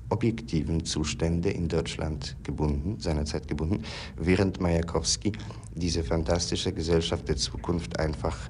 [0.10, 3.84] objektiven Zustände in Deutschland gebunden, seinerzeit gebunden,
[4.18, 5.32] während Majakowski
[5.74, 8.50] diese fantastische Gesellschaft der Zukunft einfach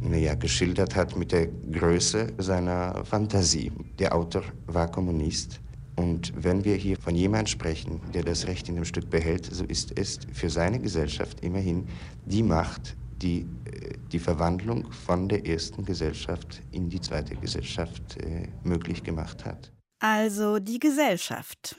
[0.00, 3.72] naja, geschildert hat mit der Größe seiner Fantasie.
[3.98, 5.60] Der Autor war Kommunist.
[5.96, 9.64] Und wenn wir hier von jemandem sprechen, der das Recht in dem Stück behält, so
[9.64, 11.86] ist es für seine Gesellschaft immerhin
[12.26, 18.46] die Macht, die äh, die Verwandlung von der ersten Gesellschaft in die zweite Gesellschaft äh,
[18.62, 19.72] möglich gemacht hat.
[19.98, 21.76] Also die Gesellschaft.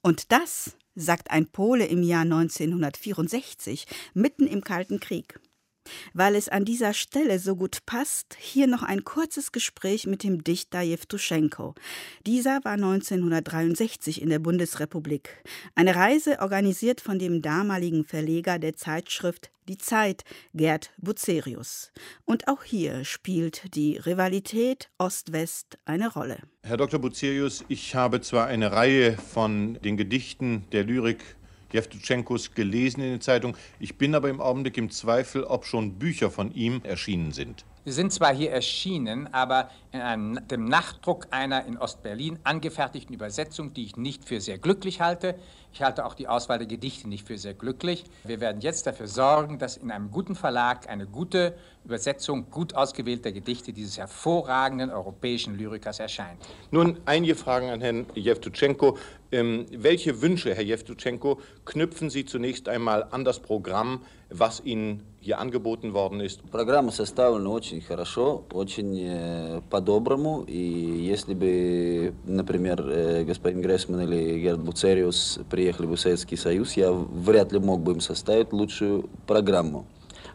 [0.00, 5.38] Und das sagt ein Pole im Jahr 1964, mitten im Kalten Krieg.
[6.14, 10.44] Weil es an dieser Stelle so gut passt, hier noch ein kurzes Gespräch mit dem
[10.44, 11.74] Dichter Jewtuschenko.
[12.26, 15.42] Dieser war 1963 in der Bundesrepublik.
[15.74, 20.24] Eine Reise organisiert von dem damaligen Verleger der Zeitschrift Die Zeit,
[20.54, 21.92] Gerd Bucerius.
[22.24, 26.38] Und auch hier spielt die Rivalität Ost-West eine Rolle.
[26.62, 27.00] Herr Dr.
[27.00, 31.18] Bucerius, ich habe zwar eine Reihe von den Gedichten der Lyrik
[31.72, 33.56] Jewtuschenkos gelesen in den Zeitungen.
[33.78, 37.64] Ich bin aber im Augenblick im Zweifel, ob schon Bücher von ihm erschienen sind.
[37.88, 43.72] Sie sind zwar hier erschienen, aber in einem, dem Nachdruck einer in Ostberlin angefertigten Übersetzung,
[43.72, 45.36] die ich nicht für sehr glücklich halte.
[45.72, 48.04] Ich halte auch die Auswahl der Gedichte nicht für sehr glücklich.
[48.24, 53.32] Wir werden jetzt dafür sorgen, dass in einem guten Verlag eine gute Übersetzung gut ausgewählter
[53.32, 56.44] Gedichte dieses hervorragenden europäischen Lyrikers erscheint.
[56.70, 58.98] Nun einige Fragen an Herrn Jewtuschenko.
[59.32, 65.38] Ähm, welche Wünsche, Herr Jewtuschenko, knüpfen Sie zunächst einmal an das Programm, was Ihnen hier
[65.38, 66.40] angeboten worden ist?
[66.50, 70.44] Программа составлена очень хорошо, очень э, по-доброму.
[70.46, 76.74] И если бы, например, э, господин Грессман или Герд Буцериус приехали бы в Советский Союз,
[76.74, 79.86] я вряд ли мог бы им составить лучшую программу.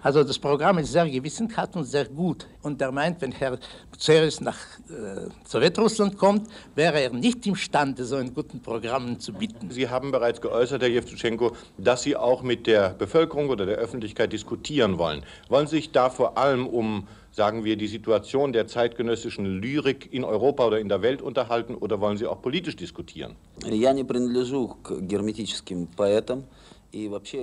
[0.03, 2.47] Also das Programm ist sehr gewissenhaft und sehr gut.
[2.63, 3.59] Und er meint, wenn Herr
[3.91, 4.57] Buceris nach
[4.89, 9.71] äh, Sowjetrussland kommt, wäre er nicht imstande, so ein guten Programm zu bieten.
[9.71, 14.33] Sie haben bereits geäußert, Herr Jewtuschenko, dass Sie auch mit der Bevölkerung oder der Öffentlichkeit
[14.33, 15.23] diskutieren wollen.
[15.49, 20.25] Wollen Sie sich da vor allem um sagen wir, die Situation der zeitgenössischen Lyrik in
[20.25, 23.37] Europa oder in der Welt unterhalten oder wollen Sie auch politisch diskutieren?
[23.65, 26.45] Я не принадлежу к герметическим поэтам.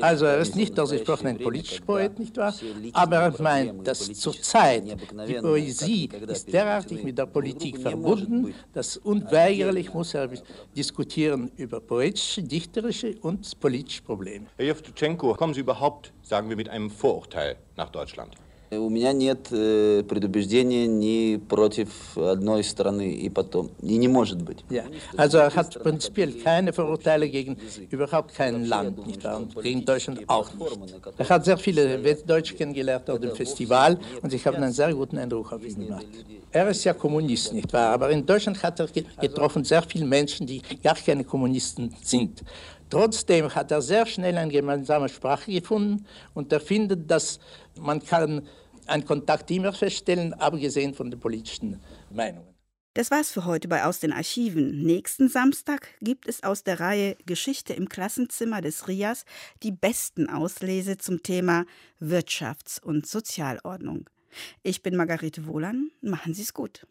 [0.00, 2.54] Also er ist nicht ausgesprochen ein politischer Poet, nicht wahr?
[2.92, 4.84] Aber er meint, dass zurzeit
[5.26, 10.30] die Poesie ist derartig mit der Politik verbunden, dass unweigerlich muss er
[10.76, 14.46] diskutieren über poetische, dichterische und politische Probleme.
[14.56, 18.36] Herr Jewtuschenko, kommen Sie überhaupt, sagen wir, mit einem Vorurteil nach Deutschland?
[18.72, 23.72] У меня нет э, предубеждения ни против одной страны и потом.
[23.82, 24.58] И не может быть.
[24.70, 24.84] Ja,
[25.16, 27.56] also er hat prinzipiell keine Vorurteile gegen
[27.90, 29.38] überhaupt kein Land, nicht wahr?
[29.38, 30.78] Und gegen Deutschland auch nicht.
[31.18, 35.18] Er hat sehr viele Westdeutsche kennengelernt auf dem Festival und ich habe einen sehr guten
[35.18, 36.06] Eindruck auf ihn gemacht.
[36.52, 37.90] Er ist ja Kommunist, nicht wahr?
[37.94, 38.86] Aber in Deutschland hat er
[39.20, 42.44] getroffen sehr viele Menschen, die gar keine Kommunisten sind.
[42.90, 47.38] Trotzdem hat er sehr schnell eine gemeinsame Sprache gefunden und er findet, dass
[47.78, 48.46] man kann
[48.86, 51.80] einen Kontakt immer feststellen, abgesehen von den politischen
[52.10, 52.50] Meinungen.
[52.94, 54.82] Das war's für heute bei Aus den Archiven.
[54.82, 59.24] Nächsten Samstag gibt es aus der Reihe Geschichte im Klassenzimmer des RIAS
[59.62, 61.66] die besten Auslese zum Thema
[62.00, 64.10] Wirtschafts- und Sozialordnung.
[64.64, 65.90] Ich bin Margarete Wohlan.
[66.02, 66.84] Machen Sie's gut.